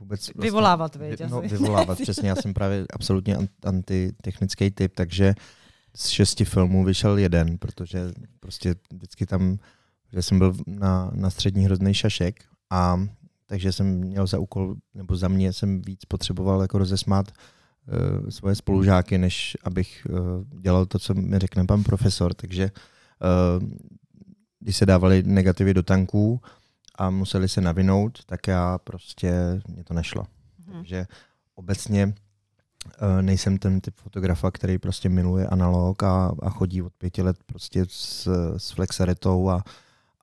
[0.00, 0.20] vůbec...
[0.20, 2.28] Vlastně, vyvolávat, vy, no, vyvolávat, přesně.
[2.28, 5.34] Já jsem právě absolutně antitechnický typ, takže
[5.96, 9.58] z šesti filmů vyšel jeden, protože prostě vždycky tam,
[10.12, 13.06] že jsem byl na, na střední hrozný šašek a
[13.46, 18.54] takže jsem měl za úkol, nebo za mě jsem víc potřeboval jako rozesmát uh, svoje
[18.54, 22.34] spolužáky, než abych uh, dělal to, co mi řekne pan profesor.
[22.34, 23.68] Takže uh,
[24.60, 26.40] když se dávali negativy do tanků,
[27.00, 30.26] a museli se navinout, tak já prostě, mě to nešlo.
[30.66, 30.76] Hmm.
[30.76, 31.06] Takže
[31.54, 37.22] obecně uh, nejsem ten typ fotografa, který prostě miluje analog a, a chodí od pěti
[37.22, 39.64] let prostě s, s flexaretou a,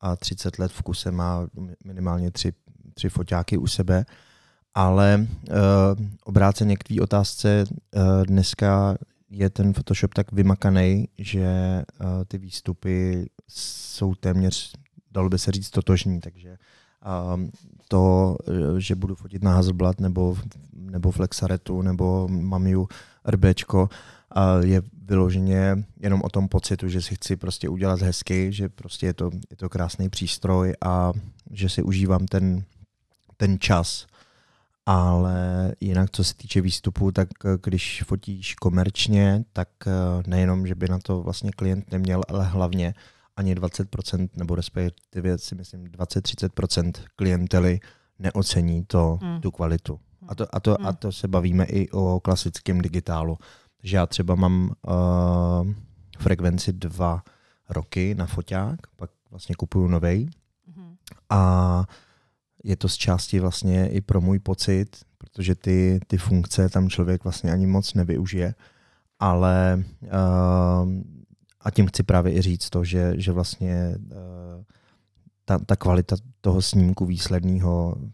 [0.02, 1.48] a 30 let v kuse má
[1.86, 2.54] minimálně tři,
[2.94, 4.06] tři foťáky u sebe.
[4.74, 5.56] Ale uh,
[6.24, 8.98] obráceně k tvý otázce, uh, dneska
[9.30, 14.74] je ten Photoshop tak vymakaný, že uh, ty výstupy jsou téměř
[15.12, 16.22] dalo by se říct, totožní.
[16.22, 16.58] Takže
[17.34, 17.52] um,
[17.88, 18.36] to,
[18.78, 20.38] že budu fotit na Hazelblad nebo,
[20.74, 22.88] nebo Flexaretu nebo Mamiu
[23.26, 23.90] RBčko,
[24.32, 29.06] a je vyloženě jenom o tom pocitu, že si chci prostě udělat hezky, že prostě
[29.06, 31.14] je to, je to krásný přístroj a
[31.52, 32.64] že si užívám ten,
[33.38, 34.08] ten čas.
[34.86, 37.28] Ale jinak, co se týče výstupu, tak
[37.64, 39.92] když fotíš komerčně, tak eh,
[40.28, 42.94] nejenom, že by na to vlastně klient neměl, ale hlavně
[43.38, 47.80] ani 20%, nebo respektive si myslím 20-30% klientely
[48.20, 49.42] neocení to, hmm.
[49.42, 50.00] tu kvalitu.
[50.28, 50.88] A to, a, to, hmm.
[50.88, 53.38] a to se bavíme i o klasickém digitálu.
[53.78, 55.74] Takže já třeba mám uh,
[56.18, 57.24] frekvenci dva
[57.70, 60.30] roky na foťák, pak vlastně kupuju novej.
[60.76, 60.96] Hmm.
[61.30, 61.84] A
[62.64, 67.24] je to z části vlastně i pro můj pocit, protože ty, ty funkce tam člověk
[67.24, 68.56] vlastně ani moc nevyužije,
[69.20, 70.92] ale uh,
[71.68, 74.64] a tím chci právě i říct to, že, že vlastně uh,
[75.46, 78.06] ta, ta kvalita toho snímku výsledného uh,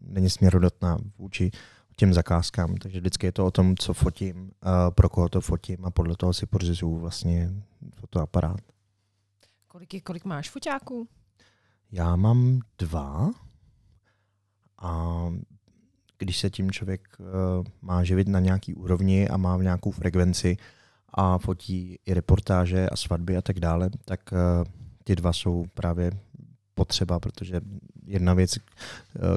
[0.00, 1.50] není směrodatná vůči
[1.96, 2.76] těm zakázkám.
[2.76, 4.50] Takže vždycky je to o tom, co fotím, uh,
[4.90, 7.50] pro koho to fotím a podle toho si pořizuju vlastně
[7.94, 8.60] fotoaparát.
[9.68, 11.08] Kolik, je, kolik máš foťáků?
[11.92, 13.30] Já mám dva
[14.78, 15.24] a
[16.18, 17.26] když se tím člověk uh,
[17.82, 20.56] má živit na nějaký úrovni a má v nějakou frekvenci,
[21.14, 24.38] a fotí i reportáže a svatby a tak dále, tak uh,
[25.04, 26.10] ty dva jsou právě
[26.74, 27.60] potřeba, protože
[28.06, 28.62] jedna věc uh,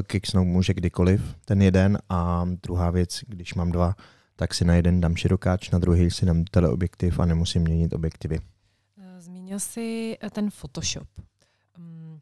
[0.03, 3.95] kicksnout může kdykoliv, ten jeden, a druhá věc, když mám dva,
[4.35, 8.39] tak si na jeden dám širokáč, na druhý si dám teleobjektiv a nemusím měnit objektivy.
[8.97, 11.07] Eh, zmínil jsi ten Photoshop.
[11.77, 12.19] Mm,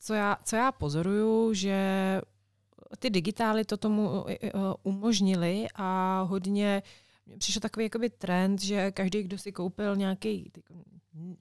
[0.00, 2.20] co já, co já pozoruju, že
[2.98, 4.24] ty digitály to tomu
[4.82, 10.52] umožnili a hodně uh, přišel takový jakoby trend, že každý, kdo si koupil nějaký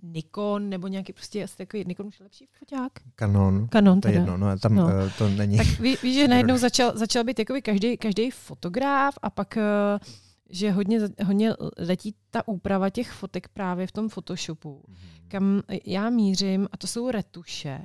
[0.04, 2.92] Nikon nebo nějaký prostě asi takový Nikon už je lepší foťák?
[3.16, 3.68] Canon.
[3.72, 4.86] Canon to je jedno, no, tam no.
[4.86, 5.58] Uh, to není.
[5.58, 10.08] Tak ví, víš, že najednou začal, začal být jakoby každý, každý fotograf a pak uh,
[10.50, 15.28] že hodně, hodně letí ta úprava těch fotek právě v tom Photoshopu, mm-hmm.
[15.28, 17.82] kam já mířím, a to jsou retuše.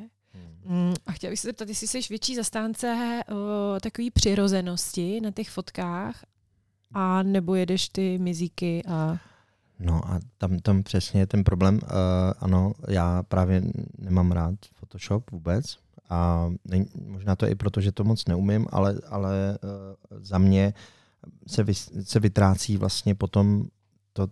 [0.65, 3.39] Mm, a chtěla bych se zeptat, jestli jsi větší zastánce uh,
[3.81, 6.25] takové přirozenosti na těch fotkách,
[6.95, 9.19] a nebo jedeš ty mizíky a...
[9.79, 11.75] No a tam, tam přesně je ten problém.
[11.75, 11.81] Uh,
[12.39, 13.63] ano, já právě
[13.99, 15.79] nemám rád Photoshop vůbec
[16.11, 20.75] a ne, možná to i proto, že to moc neumím, ale, ale uh, za mě
[21.47, 23.65] se, vy, se vytrácí vlastně potom
[24.13, 24.27] to,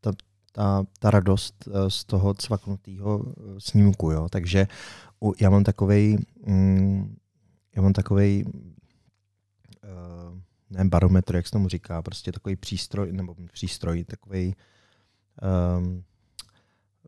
[0.00, 0.12] ta,
[0.52, 3.24] ta, ta radost uh, z toho cvaknutého
[3.58, 4.10] snímku.
[4.10, 4.28] Jo?
[4.28, 4.66] Takže
[5.40, 7.16] já mám takovej, mm,
[7.76, 8.44] já mám takovej
[10.74, 14.54] ne barometr, jak se tomu říká, prostě takový přístroj, nebo přístroj, takový
[15.78, 16.02] um,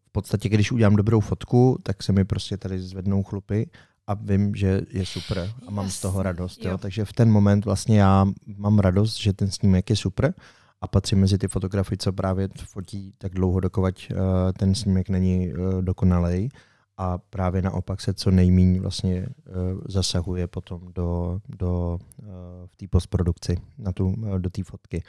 [0.08, 3.70] v podstatě, když udělám dobrou fotku, tak se mi prostě tady zvednou chlupy
[4.06, 6.64] a vím, že je super a mám z toho radost.
[6.64, 6.70] Jo.
[6.70, 6.78] jo.
[6.78, 10.34] Takže v ten moment vlastně já mám radost, že ten snímek je super
[10.80, 14.16] a patří mezi ty fotografy, co právě fotí tak dlouho, dokovať uh,
[14.58, 16.48] ten snímek není uh, dokonalej
[16.96, 22.26] a právě naopak se co nejméně vlastně uh, zasahuje potom do, do uh,
[22.66, 25.02] v té postprodukci na tu, uh, do té fotky.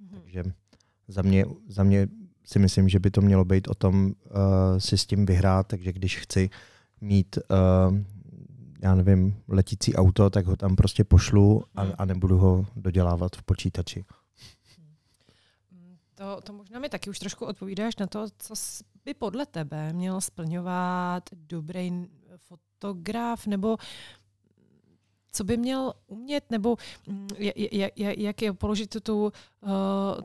[0.00, 0.20] Mhm.
[0.20, 0.44] Takže
[1.08, 2.08] za mě, za mě
[2.44, 4.12] si myslím, že by to mělo být o tom uh,
[4.78, 6.50] si s tím vyhrát, takže když chci
[7.00, 7.38] mít,
[7.90, 7.96] uh,
[8.82, 11.92] já nevím, letící auto, tak ho tam prostě pošlu a, Hmm.
[11.98, 14.04] a nebudu ho dodělávat v počítači.
[15.72, 18.54] Mm, To, to možná mi taky už trošku odpovídáš na to, co
[19.04, 23.76] by podle tebe měl splňovat dobrý fotograf, nebo
[25.32, 26.76] co by měl umět, nebo
[27.06, 27.28] mm,
[27.96, 29.70] jak je položit tu, tu, uh,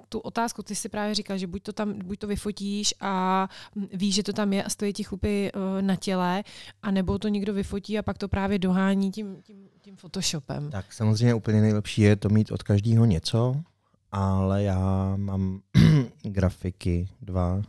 [0.09, 0.63] tu otázku.
[0.63, 4.23] Ty si právě říkal, že buď to tam, buď to vyfotíš a mm, víš, že
[4.23, 6.43] to tam je a stojí ti chupy uh, na těle,
[6.81, 10.71] anebo to někdo vyfotí a pak to právě dohání tím, tím, tím Photoshopem.
[10.71, 13.55] Tak samozřejmě úplně nejlepší je to mít od každého něco,
[14.11, 15.59] ale já mám
[16.23, 17.61] grafiky dva,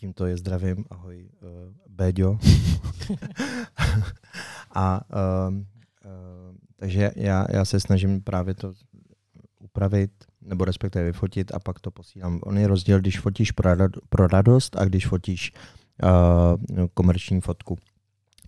[0.00, 1.48] tímto je zdravím, ahoj uh,
[1.88, 2.38] Béďo.
[4.74, 5.62] a uh, uh,
[6.76, 8.72] takže já, já se snažím právě to
[9.58, 12.40] upravit, nebo respektive vyfotit a pak to posílám.
[12.42, 15.52] On je rozdíl, když fotíš pro, rad, pro radost a když fotíš
[16.02, 17.78] uh, komerční fotku.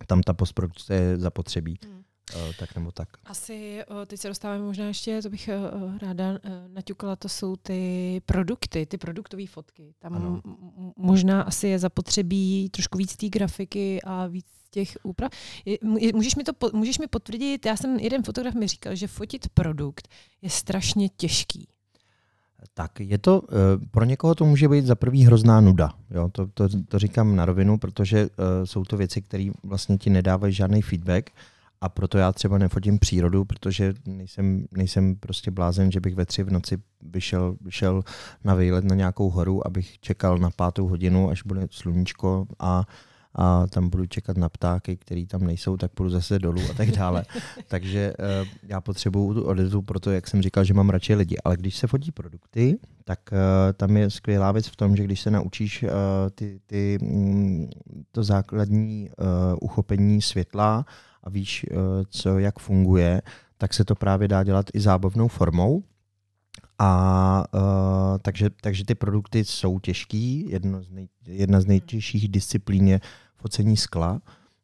[0.07, 2.03] Tam ta postprodukce je zapotřebí, Hmm.
[2.35, 3.09] Uh, tak nebo tak.
[3.25, 7.55] Asi o, teď se dostáváme možná ještě, to bych o, ráda eh, naťukala, to jsou
[7.55, 9.93] ty produkty, ty produktové fotky.
[9.99, 10.41] Tam Ano.
[10.97, 15.31] možná asi je zapotřebí trošku víc té grafiky a víc těch úprav.
[16.13, 20.07] Můžeš mi, to, můžeš mi potvrdit, já jsem, jeden fotograf mi říkal, že fotit produkt
[20.41, 21.67] je strašně těžký.
[22.73, 25.93] Tak je to, eh, pro někoho to může být za prvý hrozná nuda.
[26.11, 26.29] Jo?
[26.31, 28.29] To, to, to říkám na rovinu, protože
[28.63, 31.31] jsou to věci, které vlastně ti nedávají žádný feedback
[31.83, 36.43] a proto já třeba nefotím přírodu, protože nejsem, nejsem prostě blázen, že bych ve tři
[36.43, 38.03] v noci vyšel, vyšel
[38.43, 42.83] na výlet na nějakou horu, abych čekal na pátou hodinu, až bude sluníčko a
[43.35, 46.91] a tam budu čekat na ptáky, který tam nejsou, tak půjdu zase dolů a tak
[46.91, 47.25] dále.
[47.67, 51.37] Takže uh, já potřebuju tu odezvu pro to, jak jsem říkal, že mám radši lidi.
[51.43, 53.37] Ale když se fotí produkty, tak uh,
[53.73, 55.89] tam je skvělá věc v tom, že když se naučíš uh,
[56.35, 57.69] ty, ty, mm,
[58.11, 59.25] to základní uh,
[59.61, 60.85] uchopení světla
[61.23, 61.77] a víš, uh,
[62.09, 63.21] co, jak funguje,
[63.57, 65.83] tak se to právě dá dělat i zábavnou formou.
[66.79, 67.61] A uh,
[68.21, 70.45] takže, takže ty produkty jsou těžký.
[70.49, 72.99] Jedno z nej, jedna z nejtěžších disciplín je
[73.43, 74.21] focení skla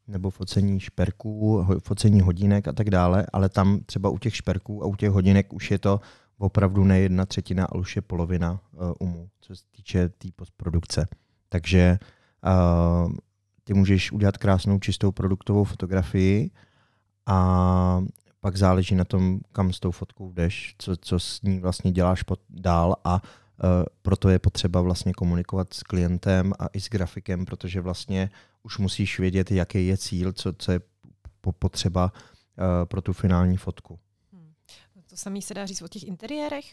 [0.07, 4.87] nebo focení šperků, focení hodinek a tak dále, ale tam třeba u těch šperků a
[4.87, 5.99] u těch hodinek už je to
[6.37, 10.31] opravdu ne jedna třetina, ale už je polovina uh, umu, co se týče té tý
[10.31, 11.07] postprodukce.
[11.49, 11.99] Takže
[12.45, 13.11] uh,
[13.63, 16.51] ty můžeš udělat krásnou čistou produktovou fotografii
[17.25, 18.01] a
[18.41, 22.23] pak záleží na tom, kam s tou fotkou jdeš, co, co s ní vlastně děláš
[22.23, 23.69] pod, dál a uh,
[24.01, 28.29] proto je potřeba vlastně komunikovat s klientem a i s grafikem, protože vlastně
[28.63, 30.79] už musíš vědět, jaký je cíl, co, co je
[31.41, 33.99] po, potřeba uh, pro tu finální fotku.
[35.09, 36.65] To samé se dá říct o těch interiérech?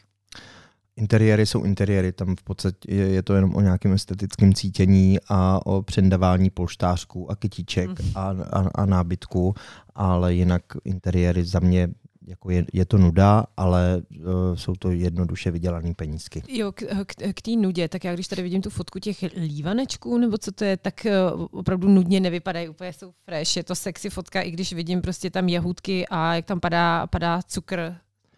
[0.96, 5.66] Interiéry jsou interiéry, tam v podstatě je, je to jenom o nějakém estetickém cítění a
[5.66, 8.12] o přendávání polštářků a kytíček Mhm.
[8.14, 9.54] a, a, a nábytku,
[9.94, 11.88] ale jinak interiéry za mě
[12.26, 14.24] jako je, je to nuda, ale uh,
[14.54, 16.42] jsou to jednoduše vydělané penízky.
[16.48, 20.18] Jo, k, k, k té nudě, tak já když tady vidím tu fotku těch lívanečků,
[20.18, 24.10] nebo co to je, tak uh, opravdu nudně nevypadají, úplně jsou fresh, je to sexy
[24.10, 27.94] fotka, i když vidím prostě tam jahůdky a jak tam padá, padá cukr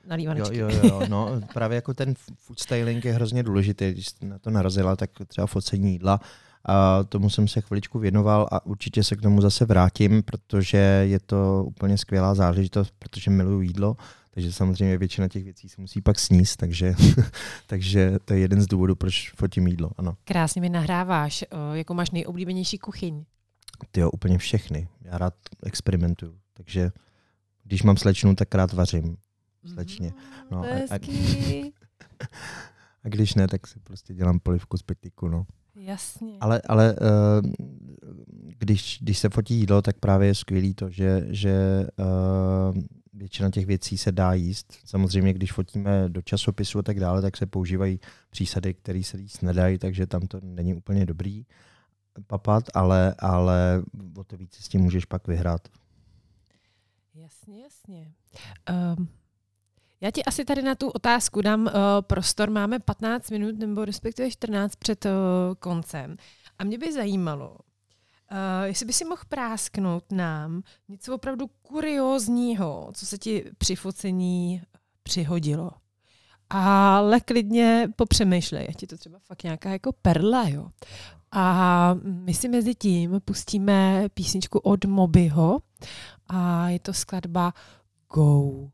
[0.06, 0.58] na Jo, lívanečky.
[0.58, 4.50] jo, jo, no, právě jako ten food styling je hrozně důležitý, když jste na to
[4.50, 6.20] narazila, tak třeba focení jídla,
[6.68, 11.20] a tomu jsem se chviličku věnoval a určitě se k tomu zase vrátím, protože je
[11.20, 13.96] to úplně skvělá záležitost, protože miluju jídlo,
[14.30, 16.94] takže samozřejmě většina těch věcí se musí pak sníst, takže,
[17.66, 20.16] takže to je jeden z důvodů, proč fotím jídlo, ano.
[20.24, 23.24] Krásně mi nahráváš, uh, jako máš nejoblíbenější kuchyň.
[23.90, 24.88] Ty jo, úplně všechny.
[25.02, 26.90] Já rád experimentuju, takže
[27.64, 29.16] když mám slečnu, tak rád vařím.
[29.74, 30.12] Slečně.
[30.50, 30.98] No, No, a- a-.
[33.04, 35.46] A když ne, tak si prostě dělám polivku z pytlíku, no.
[35.78, 36.36] Jasně.
[36.40, 37.50] Ale, ale uh,
[38.58, 43.66] když, když se fotí jídlo, tak právě je skvělý to, že, že uh, většina těch
[43.66, 44.78] věcí se dá jíst.
[44.84, 48.00] Samozřejmě, když fotíme do časopisu a tak dále, tak se používají
[48.30, 51.46] přísady, které se jíst nedají, takže tam to není úplně dobrý
[52.26, 53.82] papat, ale, ale
[54.16, 55.68] o to víc s tím můžeš pak vyhrát.
[57.14, 58.12] Jasně, jasně.
[58.96, 59.08] Um,
[60.00, 61.70] já ti asi tady na tu otázku dám uh,
[62.00, 62.50] prostor.
[62.50, 65.10] Máme 15 minut, nebo respektive 14 před uh,
[65.58, 66.16] koncem.
[66.58, 67.56] A mě by zajímalo,
[68.32, 74.62] Uh, jestli by si mohl prásknout nám něco opravdu kuriózního, co se ti při focení
[75.02, 75.70] přihodilo.
[76.50, 80.68] Ale klidně popřemýšlej, je ti to třeba fakt nějaká jako perla, jo.
[81.32, 85.58] A my si mezi tím pustíme písničku od Mobyho
[86.28, 87.52] a je to skladba
[88.14, 88.68] Go.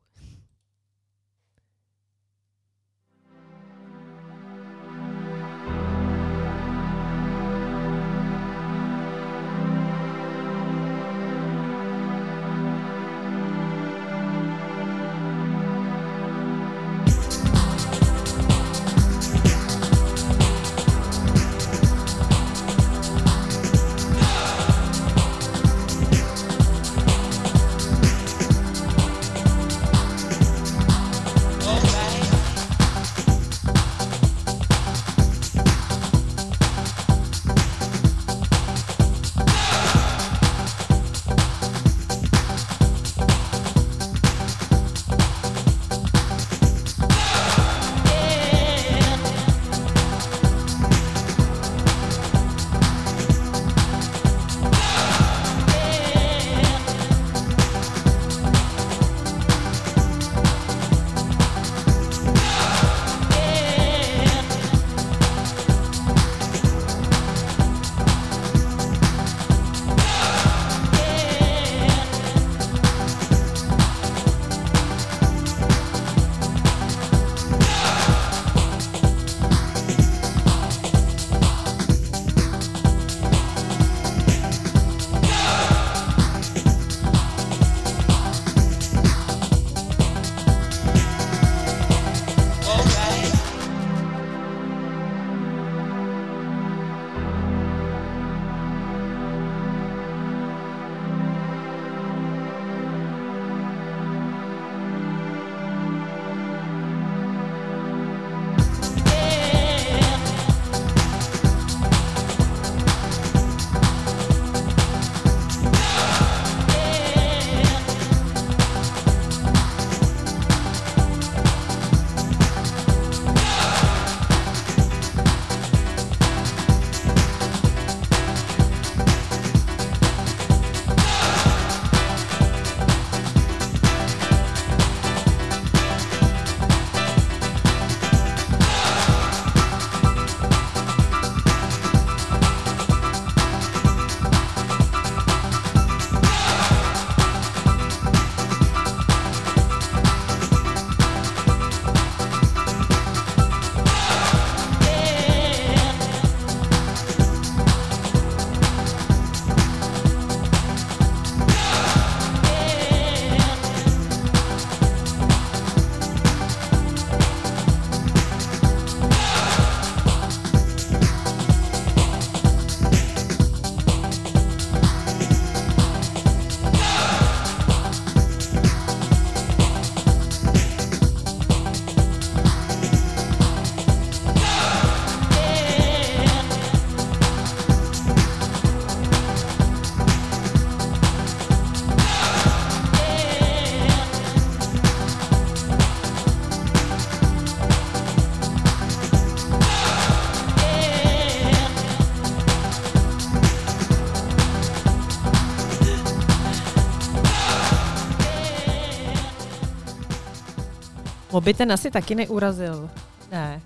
[211.45, 212.91] Moby ten asi taky neurazil.
[213.31, 213.63] Ne.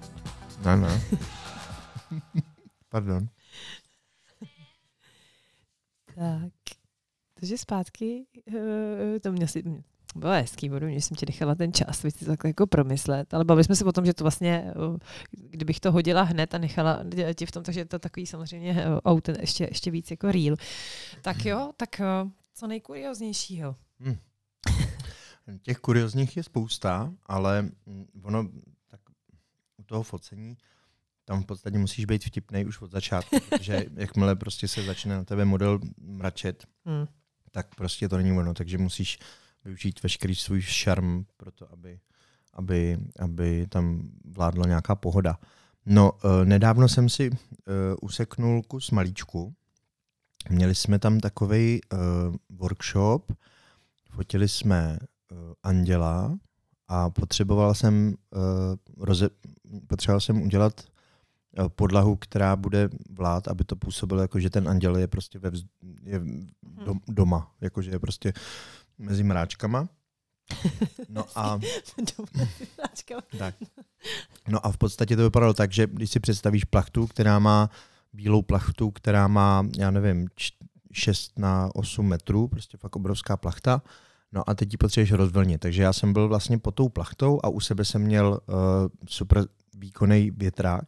[0.65, 1.01] Ne, ne.
[2.89, 3.29] Pardon.
[6.15, 6.53] Tak.
[7.35, 8.55] Takže zpátky, uh,
[9.23, 9.63] to mě si
[10.17, 13.45] bylo hezký, budu, že jsem ti nechala ten čas, víc si to jako promyslet, ale
[13.45, 14.97] bavili jsme se o tom, že to vlastně, uh,
[15.33, 17.05] kdybych to hodila hned a nechala
[17.35, 20.57] ti v tom, takže je to takový samozřejmě uh, auto ještě, ještě víc jako real.
[21.23, 22.01] Tak jo, tak
[22.55, 23.77] co nejkurioznějšího.
[24.01, 24.17] Hmm.
[25.63, 28.49] Těch kuriozních je spousta, ale mm, ono
[28.89, 29.01] tak
[29.77, 30.57] u toho focení
[31.29, 35.25] tam v podstatě musíš být vtipný už od začátku, protože jakmile prostě se začne na
[35.25, 37.07] tebe model mračet, hmm.
[37.51, 39.19] tak prostě to není ono, takže musíš
[39.65, 42.01] využít veškerý svůj šarm pro to, aby,
[42.53, 45.39] aby, aby tam vládla nějaká pohoda.
[45.87, 47.37] No, uh, nedávno jsem si uh,
[48.03, 49.55] useknul kus malíčku.
[50.51, 51.99] Měli jsme tam takový uh,
[52.49, 53.33] workshop,
[54.11, 54.99] fotili jsme
[55.63, 56.39] anděla
[56.89, 59.31] a potřeboval jsem, uh, roze,
[59.87, 60.81] potřeboval jsem udělat
[61.59, 65.51] eh, podlahu, která bude vlád, aby to působilo jako, že ten anděl je prostě ve
[65.51, 65.65] vz,
[66.03, 66.21] je
[66.85, 68.33] dom, doma, jakože je prostě
[68.99, 69.89] mezi mráčkama.
[71.09, 71.59] No a,
[73.39, 73.55] tak.
[74.49, 77.71] no a v podstatě to vypadalo tak, že když si představíš plachtu, která má
[78.13, 80.29] bílou plachtu, která má, já nevím,
[80.93, 83.83] 6 na 8 metrů, prostě fakt obrovská plachta,
[84.33, 85.61] No a teď ji potřebuješ rozvlnit.
[85.61, 88.55] Takže já jsem byl vlastně pod tou plachtou a u sebe jsem měl uh,
[89.09, 89.47] super
[89.79, 90.85] výkonný větrák.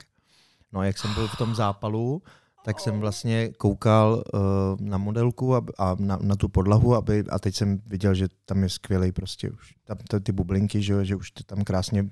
[0.72, 2.22] No a jak jsem byl v tom zápalu,
[2.64, 4.41] tak jsem vlastně koukal uh,
[4.80, 8.62] na modelku a, a na, na tu podlahu aby, a teď jsem viděl, že tam
[8.62, 12.09] je skvělý prostě už tam, to, ty bublinky, že, že už to tam krásně uh,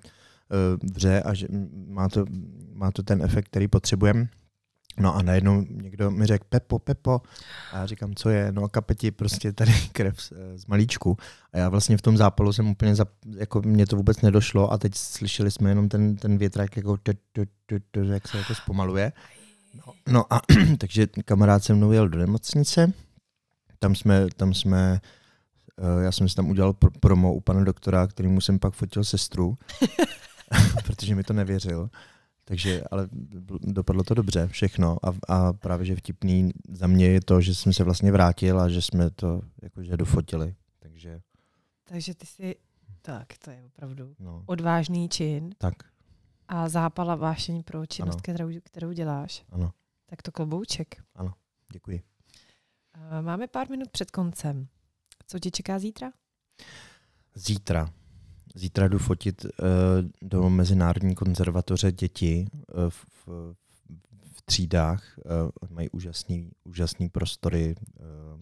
[0.95, 1.47] vře a že
[1.87, 2.25] má to,
[2.73, 4.29] má to ten efekt, který potřebujeme.
[4.99, 7.23] No a najednou někdo mi řekl Pepo, Pepo.
[7.73, 8.53] A já říkám, co je?
[8.53, 11.17] No a kapeti prostě tady krev z, z malíčku.
[11.53, 14.79] A já vlastně v tom zápalu jsem úplně, zap, jako mě to vůbec nedošlo a
[14.79, 18.55] teď slyšeli jsme jenom ten, ten větrák, jako t, t, t, t, jak se jako
[18.55, 19.13] zpomaluje.
[19.75, 20.41] No, no a
[20.79, 22.93] takže kamarád se mnou jel do nemocnice,
[23.79, 25.01] tam jsme, tam jsme
[25.97, 29.05] uh, já jsem si tam udělal pr- promo u pana doktora, kterýmu jsem pak fotil
[29.05, 29.59] sestru,
[30.85, 31.91] protože mi to nevěřil.
[32.49, 33.09] Takže, ale
[33.61, 34.97] dopadlo to dobře, všechno.
[35.07, 38.69] A, a právě, že vtipný za mě je to, že jsem se vlastně vrátil a
[38.69, 40.55] že jsme to jakože dofotili.
[40.79, 41.21] Takže,
[41.85, 42.57] Takže ty si,
[43.03, 45.75] tak, to je opravdu no, odvážný čin tak,
[46.49, 48.21] a zápala vášeň pro činnost, Ano.
[48.23, 49.45] kterou, kterou děláš.
[49.51, 49.73] ano,
[50.07, 51.03] Tak to klobouček.
[51.73, 52.03] děkuji.
[52.95, 54.69] Eh, Máme pár minut před koncem.
[55.27, 56.11] Co tě čeká zítra?
[57.35, 57.93] Zítra.
[58.55, 59.51] Zítra jdu fotit uh,
[60.23, 63.55] do Mezinárodní konzervatoře děti uh, v, v,
[64.33, 65.19] v třídách.
[65.19, 68.41] Uh, mají úžasný, úžasný prostory uh,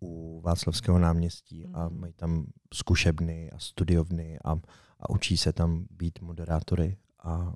[0.00, 2.00] u Václavského náměstí a Mhm.
[2.00, 4.52] mají tam zkušebny a studiovny a,
[5.00, 7.54] a učí se tam být moderátory a, a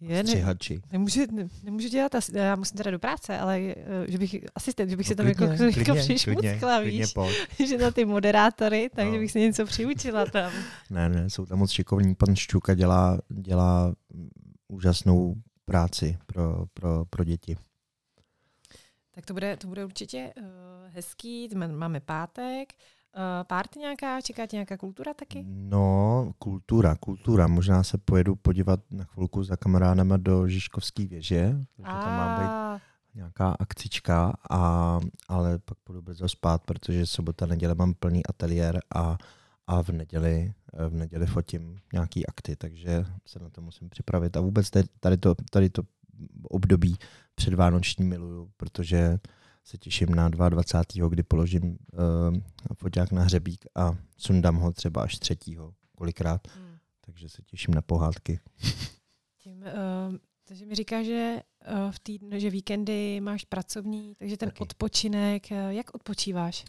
[0.00, 0.80] Je, ne, střihači.
[0.92, 3.74] nemůžu, ne, nemůžu dělat, asi, já musím teda do práce, ale eh,
[4.08, 7.12] že bych asistent, že bych se tam No, jako, klidně, jako klidně, přišmuckla, klidně víš,
[7.12, 7.36] pojď.
[7.68, 9.18] že na ty moderátory, takže No.
[9.18, 10.52] bych se něco přiučila tam.
[10.90, 12.14] Ne, ne, jsou tam moc šikovní.
[12.14, 13.94] Pan Šťuka dělá, dělá
[14.68, 15.34] úžasnou
[15.64, 17.56] práci pro, pro, pro děti.
[19.14, 20.44] Tak to bude, to bude určitě uh,
[20.94, 22.72] hezký, Máme- máme pátek.
[23.18, 25.44] Uh, párty nějaká, čeká tě nějaká kultura taky?
[25.48, 27.46] No, kultura, kultura.
[27.46, 32.48] Možná se pojedu podívat na chvilku za kamarádama do Žižkovské věže, protože tam má být
[32.48, 32.80] A,
[33.14, 39.18] nějaká akcička, a, ale pak půjdu brzo spát, protože sobota, neděle mám plný ateliér a,
[39.66, 40.52] a v neděli,
[40.88, 44.36] v neděli fotím nějaký akty, takže se na to musím připravit.
[44.36, 45.82] A vůbec tady- tady to, tady to
[46.42, 46.96] období
[47.34, 49.18] předvánoční miluju, protože
[49.68, 51.08] se těším na 22.
[51.08, 52.36] kdy položím uh,
[52.74, 56.76] foťák na hřebík a sundám ho třeba až třetího, kolikrát, Hmm.
[57.06, 58.40] takže se těším na pohádky.
[59.42, 60.14] Tím, uh,
[60.48, 61.36] takže mi říká, že
[61.72, 64.60] uh, v týdnu, že víkendy máš pracovní, takže ten Taky.
[64.60, 66.64] odpočinek, uh, jak odpočíváš?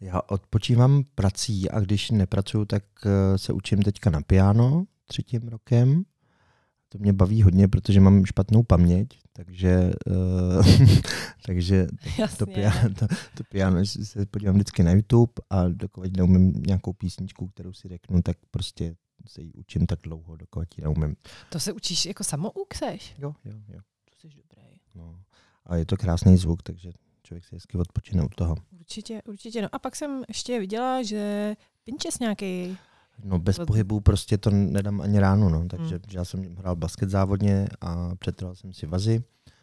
[0.00, 6.04] Já odpočívám prací a když nepracuju, tak eh, se učím teďka na piano třetím rokem.
[6.88, 10.66] To mě baví hodně, protože mám špatnou paměť, takže, uh,
[11.46, 12.46] takže to, Jasně.
[12.46, 17.72] piano, to, to piano se podívám vždycky na YouTube a dokud neumím nějakou písničku, kterou
[17.72, 21.16] si řeknu, tak prostě se ji učím tak dlouho, dokud ji neumím.
[21.48, 23.14] To se učíš jako samouk seš?
[23.18, 23.80] Jo, jo, jo.
[24.10, 24.78] To jsi dobrý.
[24.94, 25.20] No.
[25.66, 26.90] A je to krásný zvuk, takže
[27.22, 28.56] člověk si hezky odpočine u toho.
[28.80, 29.62] Určitě, určitě.
[29.62, 32.78] No a pak jsem ještě viděla, že Pinches nějaký.
[33.24, 35.66] No bez pohybu prostě to nedám ani ráno, no.
[35.68, 36.04] Takže Hmm.
[36.10, 39.22] já jsem hrál basket závodně a přetrval jsem si vazy,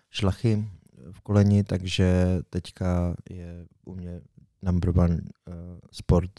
[0.09, 0.67] šlachy
[1.11, 4.21] v koleni, takže teďka je u mě
[4.61, 5.53] number one uh,
[5.91, 6.31] sport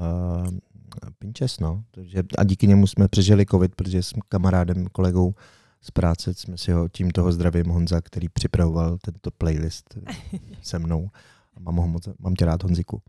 [0.00, 0.48] uh,
[1.18, 1.84] pinches, no.
[1.90, 5.34] Takže, a díky němu jsme přežili covid, protože s kamarádem, kolegou
[5.82, 9.98] z práce jsme si ho tím toho zdravím Honza, který připravoval tento playlist
[10.62, 11.10] se mnou.
[11.60, 13.02] Mám, ho moc, mám tě rád, Honziku.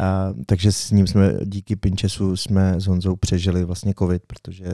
[0.00, 4.64] A, takže s ním jsme díky Pinchesu jsme s Honzou přežili vlastně covid, protože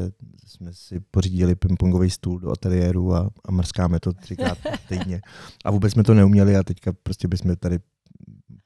[0.47, 4.59] jsme si pořídili pingpongový stůl do ateliéru a, a mrskáme to třikrát
[4.89, 5.21] týdně.
[5.65, 7.79] A vůbec jsme to neuměli a teďka prostě bychom tady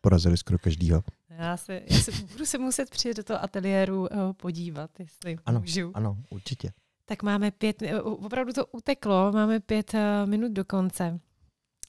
[0.00, 1.02] porazili skoro každýho.
[1.30, 5.60] Já se, já se budu se muset přijet do toho ateliéru uh, podívat, jestli Ano,
[5.60, 5.90] můžu.
[5.94, 6.72] Ano, určitě.
[7.04, 11.20] Tak máme pět, eh, opravdu to uteklo, máme pět eh, minut do konce.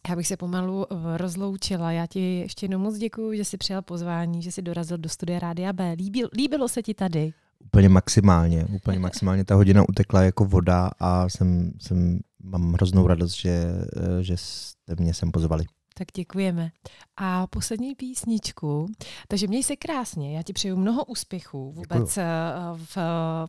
[0.09, 1.91] Já bych se pomalu eh, rozloučila.
[1.91, 5.39] Já ti ještě jednou moc děkuji, že jsi přijal pozvání, že jsi dorazil do studia
[5.39, 5.95] Rádia B.
[5.97, 7.33] Líbil, líbilo se ti tady?
[7.65, 9.45] Úplně maximálně, úplně maximálně.
[9.45, 14.95] Ta hodina utekla jako voda a jsem, jsem, mám hroznou radost, že, eh, že jste
[14.99, 15.65] mě sem pozvali.
[15.99, 16.71] Tak děkujeme.
[17.17, 18.85] A poslední písničku.
[19.27, 20.37] Takže měj se krásně.
[20.37, 22.25] Já ti přeju mnoho úspěchů vůbec Děkuju.
[22.25, 23.01] eh, v eh,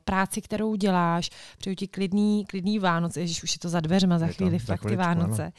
[0.05, 1.31] práci, kterou děláš.
[1.59, 4.59] Přeju ti klidný, klidný Vánoce, Ježíš, už je to za dveřma za Je to, chvíli,
[4.59, 4.97] za fakt ano.
[4.97, 5.53] Vánoce.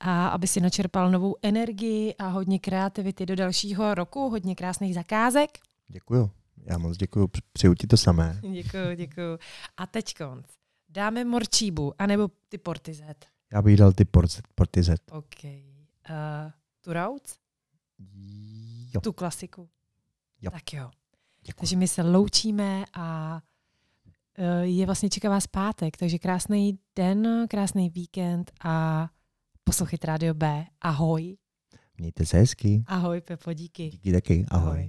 [0.00, 5.50] A aby si načerpal novou energii a hodně kreativity do dalšího roku, hodně krásných zakázek.
[5.88, 6.30] Děkuju.
[6.64, 7.26] Já moc děkuju.
[7.26, 8.40] Př- Přeju ti to samé.
[8.52, 9.38] Děkuji, děkuji.
[9.76, 10.44] A teď konc.
[10.88, 13.26] Dáme morčíbu, anebo ty portizet.
[13.52, 14.04] Já bych dal ty
[14.54, 15.00] portizet.
[15.10, 15.71] OK.
[16.10, 16.50] Uh,
[16.80, 17.38] tu Rhodes?
[18.94, 19.68] Jo, Tu klasiku?
[20.40, 20.50] Jo.
[20.50, 20.90] Tak jo.
[21.42, 21.58] děkuju.
[21.60, 23.40] Takže my se loučíme a
[24.38, 29.08] eh, je vlastně čeká vás pátek, takže krásný den, krásný víkend a
[29.64, 30.66] poslouchejte Radio B.
[30.80, 31.36] Ahoj.
[31.98, 32.84] Mějte se hezky.
[32.86, 33.90] Ahoj, Pepo, díky.
[33.90, 34.46] Díky taky.
[34.50, 34.68] Ahoj.
[34.70, 34.88] Ahoj.